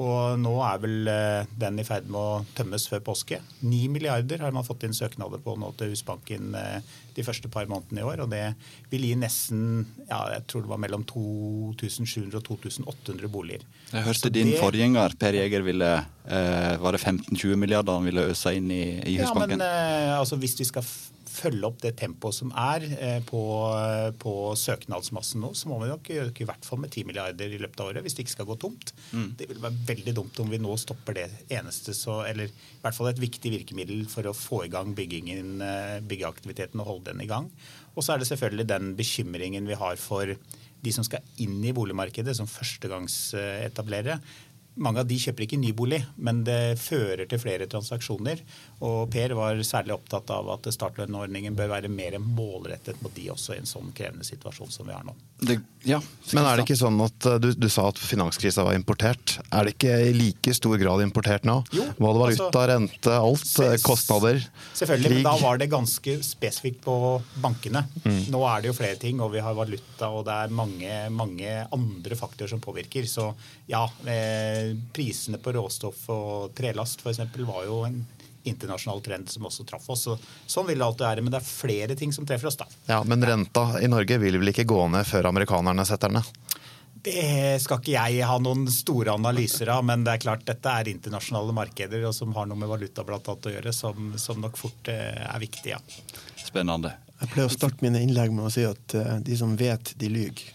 Og 0.00 0.38
nå 0.40 0.52
er 0.64 0.78
vel 0.80 1.08
eh, 1.12 1.50
den 1.60 1.76
i 1.78 1.84
ferd 1.84 2.06
med 2.08 2.16
å 2.16 2.44
tømmes 2.56 2.86
før 2.88 3.02
påske. 3.04 3.38
9 3.60 3.90
milliarder 3.92 4.40
har 4.40 4.54
man 4.56 4.64
fått 4.64 4.86
inn 4.88 4.94
søknader 4.96 5.42
på 5.44 5.52
nå 5.60 5.68
til 5.76 5.92
Husbanken 5.92 6.54
eh, 6.56 6.78
de 7.12 7.24
første 7.26 7.50
par 7.52 7.68
månedene 7.68 8.00
i 8.00 8.06
år. 8.08 8.22
Og 8.24 8.30
det 8.32 8.40
vil 8.90 9.04
gi 9.10 9.12
nesten 9.20 9.84
ja, 10.08 10.22
jeg 10.32 10.46
tror 10.48 10.64
det 10.64 10.72
var 10.72 10.80
mellom 10.80 11.04
2700 11.04 12.40
og 12.40 12.46
2800 12.48 13.28
boliger. 13.34 13.68
Jeg 13.92 14.06
hørte 14.08 14.24
Så 14.24 14.32
din 14.32 14.48
det- 14.54 14.60
forgjenger, 14.62 15.18
Per 15.20 15.36
Jeger 15.36 15.62
ville 15.68 15.92
eh, 16.24 16.76
Var 16.80 16.92
det 16.96 17.00
15-20 17.04 17.56
milliarder 17.60 17.92
han 18.00 18.08
ville 18.08 18.28
øse 18.32 18.56
inn 18.56 18.70
i, 18.72 18.82
i 19.12 19.18
Ja, 19.20 19.28
men 19.36 19.60
altså, 19.60 20.40
hvis 20.40 20.56
vi 20.58 20.64
skal 20.72 20.86
følge 21.32 21.68
opp 21.68 21.80
det 21.82 21.94
tempoet 22.00 22.36
som 22.36 22.52
er 22.58 22.84
eh, 22.92 23.18
på, 23.26 23.40
på 24.22 24.34
søknadsmassen 24.58 25.42
nå, 25.42 25.52
så 25.58 25.70
må 25.70 25.80
vi 25.82 25.90
nok 25.90 26.10
øke 26.26 26.44
i 26.44 26.48
hvert 26.48 26.68
fall 26.68 26.82
med 26.82 26.92
10 26.92 27.08
milliarder 27.08 27.52
i 27.52 27.60
løpet 27.62 27.82
av 27.82 27.90
året, 27.90 28.04
hvis 28.04 28.18
det 28.18 28.26
ikke 28.26 28.34
skal 28.36 28.48
gå 28.50 28.58
tomt. 28.62 28.94
Det 29.38 29.48
vil 29.50 29.62
være 29.62 29.86
veldig 29.92 30.16
dumt 30.18 30.42
om 30.44 30.52
vi 30.52 30.60
nå 30.62 30.76
stopper 30.80 31.18
det 31.18 31.28
eneste, 31.52 31.96
så, 31.96 32.20
eller 32.28 32.52
i 32.52 32.82
hvert 32.84 32.98
fall 32.98 33.12
et 33.12 33.22
viktig 33.22 33.54
virkemiddel 33.56 34.04
for 34.12 34.28
å 34.28 34.36
få 34.36 34.64
i 34.66 34.72
gang 34.72 34.94
byggingen, 34.98 35.54
eh, 35.64 35.98
byggeaktiviteten 36.04 36.82
og 36.82 36.90
holde 36.92 37.10
den 37.12 37.24
i 37.24 37.30
gang. 37.30 37.50
Og 37.96 38.04
så 38.04 38.14
er 38.14 38.22
det 38.22 38.30
selvfølgelig 38.30 38.68
den 38.70 38.94
bekymringen 38.98 39.68
vi 39.68 39.78
har 39.78 39.98
for 40.00 40.36
de 40.82 40.94
som 40.94 41.04
skal 41.06 41.22
inn 41.42 41.60
i 41.64 41.74
boligmarkedet 41.74 42.34
som 42.36 42.48
førstegangsetablerere. 42.50 44.18
Mange 44.82 45.02
av 45.02 45.08
de 45.08 45.18
kjøper 45.20 45.44
ikke 45.44 45.60
ny 45.60 45.74
bolig, 45.76 45.98
men 46.16 46.40
det 46.46 46.80
fører 46.80 47.26
til 47.28 47.40
flere 47.42 47.66
transaksjoner. 47.68 48.40
Og 48.82 49.10
Per 49.12 49.34
var 49.38 49.58
særlig 49.62 49.94
opptatt 49.94 50.30
av 50.34 50.48
at 50.56 50.66
startlønnordningen 50.74 51.54
bør 51.54 51.68
være 51.76 51.90
mer 51.92 52.16
målrettet 52.18 52.98
mot 53.02 53.12
de 53.14 53.28
også 53.30 53.54
i 53.54 53.60
en 53.60 53.68
sånn 53.68 53.92
krevende 53.94 54.26
situasjon 54.26 54.72
som 54.74 54.88
vi 54.88 54.94
har 54.96 55.04
nå. 55.06 55.14
Det, 55.42 55.56
ja, 55.86 56.00
Men 56.32 56.46
er 56.46 56.58
det 56.58 56.64
ikke 56.66 56.78
sånn 56.78 56.98
at 57.02 57.26
uh, 57.30 57.36
du, 57.42 57.48
du 57.54 57.68
sa 57.70 57.88
at 57.90 57.98
finanskrisa 57.98 58.64
var 58.66 58.74
importert? 58.78 59.36
Er 59.54 59.66
det 59.66 59.76
ikke 59.76 59.96
i 60.08 60.12
like 60.16 60.54
stor 60.58 60.74
grad 60.80 61.02
importert 61.04 61.46
nå? 61.46 61.60
Jo, 61.74 61.86
Både 61.98 62.22
valuta, 62.24 62.48
altså- 62.48 62.64
rente, 62.72 63.14
alt. 63.18 63.52
uh, 63.62 63.74
Kostnader. 63.86 64.40
Selvfølgelig, 64.78 65.12
men 65.20 65.28
da 65.28 65.34
var 65.42 65.62
det 65.62 65.70
ganske 65.72 66.16
spesifikt 66.26 66.82
på 66.82 66.96
bankene. 67.42 67.84
Nå 68.34 68.40
er 68.50 68.62
det 68.64 68.72
jo 68.72 68.78
flere 68.78 68.98
ting, 68.98 69.22
og 69.22 69.30
vi 69.34 69.42
har 69.42 69.54
valuta, 69.58 70.10
og 70.10 70.24
det 70.26 70.38
er 70.44 70.56
mange, 70.58 70.96
mange 71.14 71.54
andre 71.70 72.18
faktorer 72.18 72.50
som 72.50 72.62
påvirker. 72.62 73.06
Så 73.10 73.28
ja, 73.70 73.84
eh, 74.10 74.74
prisene 74.94 75.38
på 75.42 75.54
råstoff 75.54 76.08
og 76.14 76.50
trelast 76.58 77.02
f.eks. 77.02 77.22
var 77.46 77.66
jo 77.68 77.82
en 77.86 78.02
internasjonal 78.48 79.02
trend 79.04 79.30
som 79.30 79.46
også 79.46 79.66
traff 79.68 79.88
oss. 79.90 80.06
Så, 80.08 80.16
sånn 80.46 80.66
vil 80.68 80.80
det 80.80 80.86
alltid 80.86 81.06
være, 81.06 81.24
men 81.24 81.34
det 81.34 81.40
er 81.40 81.46
flere 81.46 81.96
ting 81.98 82.14
som 82.14 82.26
treffer 82.28 82.50
oss 82.50 82.58
da. 82.60 82.66
Ja, 82.88 83.02
Men 83.04 83.24
renta 83.26 83.66
i 83.80 83.90
Norge 83.90 84.18
vil 84.22 84.40
vel 84.40 84.52
ikke 84.52 84.68
gå 84.68 84.80
ned 84.92 85.06
før 85.08 85.30
amerikanerne 85.32 85.86
setter 85.88 86.12
den 86.12 86.22
ned? 86.22 86.58
Det 87.02 87.58
skal 87.58 87.80
ikke 87.80 87.96
jeg 87.96 88.26
ha 88.30 88.34
noen 88.38 88.68
store 88.70 89.16
analyser 89.16 89.72
av, 89.74 89.82
men 89.86 90.04
det 90.06 90.12
er 90.12 90.20
klart 90.22 90.44
dette 90.46 90.70
er 90.70 90.90
internasjonale 90.92 91.54
markeder 91.56 92.04
og 92.06 92.14
som 92.14 92.34
har 92.36 92.46
noe 92.46 92.60
med 92.60 92.70
valuta 92.70 93.02
blant 93.06 93.26
annet 93.26 93.48
å 93.50 93.54
gjøre, 93.56 93.72
som, 93.74 94.12
som 94.22 94.38
nok 94.42 94.60
fort 94.60 94.90
eh, 94.92 95.24
er 95.26 95.42
viktig, 95.42 95.72
ja. 95.74 95.80
Spennende. 96.38 96.94
Jeg 97.22 97.30
pleier 97.32 97.50
å 97.50 97.54
starte 97.54 97.82
mine 97.82 98.00
innlegg 98.02 98.30
med 98.34 98.46
å 98.46 98.52
si 98.54 98.62
at 98.66 98.94
eh, 98.98 99.18
de 99.26 99.38
som 99.38 99.56
vet, 99.58 99.92
de 99.98 100.12
lyver. 100.14 100.46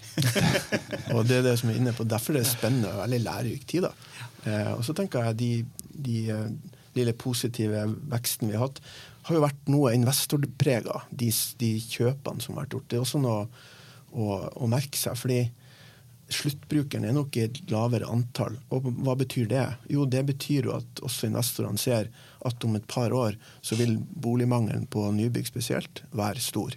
og 1.15 1.27
det 1.27 1.41
er 1.41 1.45
det 1.49 1.57
som 1.59 1.73
er 1.73 1.81
inne 1.81 1.93
på. 1.95 2.07
Derfor 2.07 2.37
er 2.37 2.45
det 2.45 2.49
spennende 2.53 2.91
og 2.95 3.03
veldig 3.03 3.21
lærerik 3.23 3.67
tid. 3.67 3.89
da. 3.89 3.91
Eh, 4.47 4.71
og 4.77 4.83
så 4.87 4.95
tenker 4.95 5.27
jeg 5.27 5.39
de, 5.39 5.51
de 6.07 6.17
lille 6.97 7.13
positive 7.17 7.85
veksten 8.11 8.51
vi 8.51 8.57
har 8.57 8.67
hatt, 8.67 8.81
har 9.27 9.37
jo 9.37 9.43
vært 9.43 9.71
noe 9.71 9.93
investorprega, 9.95 11.01
de, 11.11 11.31
de 11.59 11.71
kjøpene 11.83 12.43
som 12.43 12.55
har 12.55 12.65
vært 12.65 12.77
gjort. 12.77 12.89
Det 12.89 12.97
er 12.99 13.05
også 13.05 13.21
noe 13.23 13.47
å, 14.15 14.27
å 14.55 14.69
merke 14.71 14.99
seg. 14.99 15.17
fordi 15.19 15.41
sluttbrukeren 16.27 17.05
er 17.07 17.15
nok 17.15 17.37
i 17.39 17.45
et 17.45 17.59
lavere 17.71 18.07
antall. 18.11 18.57
Og 18.75 18.89
hva 19.05 19.15
betyr 19.19 19.47
det? 19.51 19.63
Jo, 19.93 20.05
det 20.09 20.25
betyr 20.27 20.67
jo 20.67 20.75
at 20.75 21.01
også 21.05 21.29
investorene 21.29 21.79
ser 21.79 22.09
at 22.47 22.67
om 22.67 22.75
et 22.75 22.87
par 22.87 23.15
år 23.15 23.37
så 23.63 23.77
vil 23.79 23.95
boligmangelen 23.97 24.87
på 24.91 25.05
nybygg 25.15 25.47
spesielt 25.47 26.03
være 26.11 26.43
stor. 26.43 26.75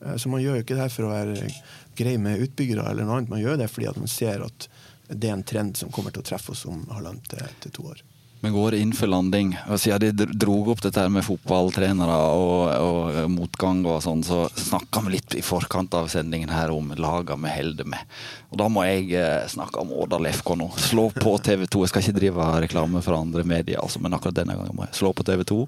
Eh, 0.00 0.16
Så 0.16 0.32
man 0.32 0.40
gjør 0.40 0.58
jo 0.60 0.64
ikke 0.64 0.80
det 0.80 0.90
for 0.94 1.08
å 1.08 1.12
være 1.12 1.50
grei 1.96 2.16
med 2.20 2.40
utbyggere, 2.48 2.88
eller 2.90 3.04
noe 3.04 3.20
annet. 3.20 3.32
man 3.32 3.42
gjør 3.42 3.60
det 3.60 3.70
fordi 3.72 3.90
at 3.92 4.00
man 4.00 4.12
ser 4.12 4.44
at 4.44 4.68
det 5.08 5.28
er 5.28 5.36
en 5.36 5.46
trend 5.46 5.76
som 5.76 5.92
kommer 5.92 6.10
til 6.10 6.24
å 6.24 6.26
treffe 6.26 6.52
oss 6.52 6.64
om 6.66 6.86
halvannet 6.90 7.36
til 7.62 7.70
to 7.76 7.90
år. 7.92 8.00
Vi 8.40 8.50
går 8.52 8.74
inn 8.76 8.92
for 8.92 9.08
landing. 9.08 9.54
Og 9.72 9.80
Siden 9.80 10.12
de 10.16 10.26
dro 10.36 10.58
opp 10.70 10.82
dette 10.84 11.00
her 11.00 11.08
med 11.12 11.24
fotballtrenere 11.24 12.16
og, 12.36 12.68
og 12.84 13.30
motgang 13.32 13.80
og 13.88 14.02
sånn, 14.04 14.20
så 14.26 14.44
snakka 14.52 15.00
vi 15.06 15.14
litt 15.14 15.36
i 15.38 15.44
forkant 15.44 15.94
av 15.96 16.10
sendingen 16.12 16.52
her 16.52 16.70
om 16.74 16.92
laga 17.00 17.38
vi 17.40 17.52
holder 17.54 17.88
med. 17.88 18.16
Og 18.52 18.60
da 18.60 18.68
må 18.72 18.84
jeg 18.86 19.08
eh, 19.16 19.48
snakke 19.50 19.80
om 19.80 19.94
Årdal 19.96 20.28
FK 20.30 20.52
nå. 20.60 20.68
Slå 20.78 21.08
på 21.16 21.32
TV 21.42 21.64
2. 21.64 21.82
Jeg 21.86 21.92
skal 21.92 22.04
ikke 22.04 22.18
drive 22.20 22.48
reklame 22.66 23.02
for 23.04 23.16
andre 23.16 23.44
medier, 23.48 23.80
altså, 23.82 24.02
men 24.04 24.14
akkurat 24.16 24.38
denne 24.42 24.58
gangen 24.58 24.76
må 24.76 24.84
jeg 24.84 25.00
slå 25.00 25.14
på 25.16 25.26
TV 25.26 25.46
2. 25.48 25.60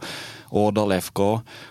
Årdal 0.62 0.98
FK. 1.00 1.22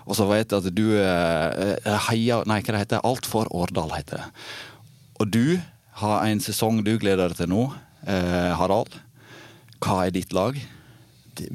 Og 0.07 0.17
så 0.17 0.27
vet 0.31 0.49
jeg 0.49 0.65
at 0.65 0.75
du 0.75 0.85
eh, 0.97 1.99
heier 2.09 2.47
Nei, 2.49 2.61
hva 2.63 2.73
det 2.73 2.85
heter 2.87 3.05
Alt 3.07 3.29
for 3.29 3.49
Årdal, 3.53 3.93
heter 3.95 4.23
det. 4.23 4.47
Og 5.21 5.29
du 5.29 5.59
har 6.01 6.25
en 6.25 6.41
sesong 6.41 6.81
du 6.85 6.97
gleder 6.97 7.29
deg 7.29 7.39
til 7.39 7.53
nå, 7.53 7.67
eh, 8.09 8.51
Harald. 8.57 8.97
Hva 9.77 10.07
er 10.07 10.17
ditt 10.17 10.33
lag? 10.33 10.57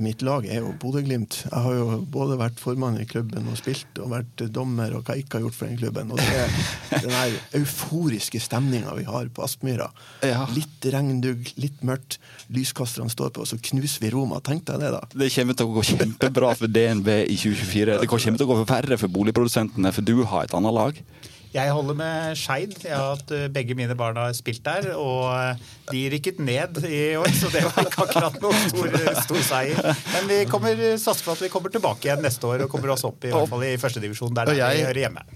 Mitt 0.00 0.22
lag 0.24 0.46
er 0.46 0.60
jo 0.62 0.72
Bodø-Glimt. 0.80 1.38
Jeg 1.48 1.64
har 1.64 1.74
jo 1.76 1.98
både 2.12 2.36
vært 2.40 2.60
formann 2.62 2.98
i 3.00 3.06
klubben 3.08 3.48
og 3.50 3.58
spilt, 3.60 3.98
og 4.02 4.12
vært 4.12 4.44
dommer, 4.54 4.94
og 4.96 5.06
hva 5.06 5.16
jeg 5.16 5.26
ikke 5.26 5.38
har 5.38 5.46
gjort 5.46 5.58
for 5.58 5.70
den 5.70 5.80
klubben. 5.80 6.12
Og 6.12 6.20
det 6.20 6.28
er 6.38 7.02
den 7.02 7.14
der 7.14 7.36
euforiske 7.60 8.40
stemninga 8.42 8.94
vi 8.98 9.06
har 9.08 9.28
på 9.34 9.44
Aspmyra. 9.46 9.88
Ja. 10.26 10.46
Litt 10.54 10.88
regndugg, 10.94 11.52
litt 11.60 11.82
mørkt. 11.86 12.18
Lyskasterne 12.52 13.12
står 13.12 13.34
på, 13.34 13.44
og 13.44 13.50
så 13.50 13.60
knuser 13.70 14.04
vi 14.04 14.12
Roma. 14.14 14.40
Tenk 14.44 14.66
deg 14.70 14.82
det, 14.82 14.92
da. 14.94 15.02
Det 15.12 15.30
kommer 15.34 15.58
til 15.58 15.68
å 15.68 15.76
gå 15.76 15.86
kjempebra 15.92 16.54
for 16.58 16.72
DNB 16.72 17.12
i 17.26 17.36
2024. 17.36 18.00
Det 18.02 18.10
kommer 18.10 18.40
til 18.40 18.48
å 18.48 18.52
gå 18.54 18.62
verre 18.64 19.00
for 19.00 19.12
boligprodusentene, 19.12 19.94
for 19.94 20.06
du 20.06 20.22
har 20.22 20.48
et 20.48 20.58
annet 20.58 20.78
lag. 20.78 21.04
Jeg 21.52 21.72
holder 21.76 21.96
med 21.98 22.38
Skeid. 22.40 22.78
Jeg 22.80 22.96
har 22.96 23.10
hatt 23.12 23.32
eh, 23.36 23.48
begge 23.52 23.76
mine 23.76 23.96
barn 23.98 24.16
har 24.16 24.32
spilt 24.36 24.62
der, 24.64 24.92
og 24.96 25.26
eh, 25.36 25.66
de 25.90 26.04
rykket 26.14 26.40
ned 26.40 26.80
i 26.88 27.02
år, 27.20 27.28
så 27.36 27.50
det 27.52 27.64
var 27.66 27.84
ikke 27.84 28.06
akkurat 28.06 28.38
noen 28.40 28.64
stor, 28.72 28.96
stor 29.26 29.42
seier. 29.50 29.92
Men 30.14 30.30
vi 30.30 30.40
kommer 30.48 30.80
satser 30.96 31.28
på 31.28 31.36
at 31.36 31.44
vi 31.44 31.52
kommer 31.52 31.74
tilbake 31.74 32.08
igjen 32.08 32.24
neste 32.24 32.48
år 32.48 32.64
og 32.64 32.72
kommer 32.72 32.94
oss 32.96 33.04
opp 33.08 33.28
i, 33.28 33.34
hvert 33.34 33.52
fall 33.52 33.66
i 33.68 33.74
førstedivisjon. 33.80 34.32
Der, 34.38 34.54
der 34.54 34.76
vi 34.78 34.86
hører 34.86 35.04
hjemme. 35.04 35.26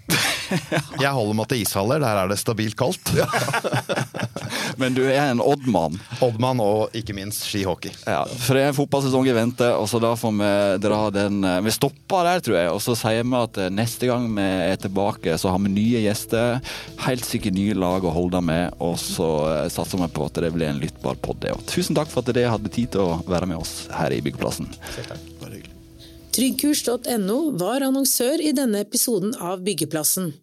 Jeg 1.04 1.12
holder 1.12 1.37
meg 1.38 1.48
til 1.50 1.62
ishaller, 1.64 2.02
der 2.02 2.22
er 2.22 2.30
det 2.30 2.38
stabilt 2.40 2.76
kaldt. 2.78 3.12
Men 4.80 4.96
du 4.96 5.02
er 5.06 5.30
en 5.30 5.40
Odd-mann. 5.40 5.96
Oddmann 6.24 6.61
og 6.62 6.94
ikke 6.96 7.14
minst 7.16 7.46
skihockey. 7.48 7.92
Ja, 8.06 8.22
for 8.26 8.56
det 8.56 8.64
er 8.64 8.72
en 8.72 8.76
fotballsesong 8.76 9.28
i 9.30 9.37
vente, 9.37 9.68
og 9.76 9.88
så 9.90 10.00
da 10.02 10.12
får 10.18 10.35
vi 10.37 10.50
dra 10.85 11.00
den 11.14 11.44
eh, 11.46 11.61
Vi 11.64 11.74
stopper 11.74 12.28
der, 12.28 12.42
tror 12.44 12.59
jeg, 12.59 12.72
og 12.74 12.82
så 12.85 12.96
sier 12.98 13.24
vi 13.24 13.38
at 13.38 13.61
eh, 13.62 13.72
neste 13.72 14.11
gang 14.11 14.28
vi 14.37 14.46
er 14.46 14.80
tilbake, 14.80 15.38
så 15.40 15.52
har 15.54 15.62
vi 15.64 15.72
nye 15.76 16.02
gjester. 16.04 16.59
Helt 17.06 17.26
sikkert 17.26 17.56
nye 17.56 17.76
lag 17.78 18.04
å 18.04 18.14
holde 18.14 18.42
med, 18.44 18.76
og 18.82 18.98
så 19.00 19.30
eh, 19.52 19.70
satser 19.72 20.02
vi 20.02 20.11
på 20.16 20.28
at 20.28 20.42
det 20.44 20.52
blir 20.54 20.70
en 20.70 20.82
lyttbar 20.82 21.18
pod, 21.22 21.40
det 21.42 21.54
òg. 21.54 21.64
Tusen 21.72 21.96
takk 21.96 22.12
for 22.12 22.22
at 22.22 22.37
dere 22.37 22.52
hadde 22.52 22.72
tid 22.72 22.92
til 22.96 23.06
å 23.06 23.22
være 23.28 23.48
med 23.50 23.62
oss 23.62 23.87
her 23.96 24.14
i 24.14 24.22
Byggeplassen. 24.24 24.70
Selv 24.92 25.11
hyggelig. 25.14 25.36
Tryggkurs.no 26.37 27.37
var 27.57 27.81
annonsør 27.81 28.42
i 28.44 28.51
denne 28.53 28.83
episoden 28.85 29.31
av 29.40 29.62
Byggeplassen. 29.64 30.35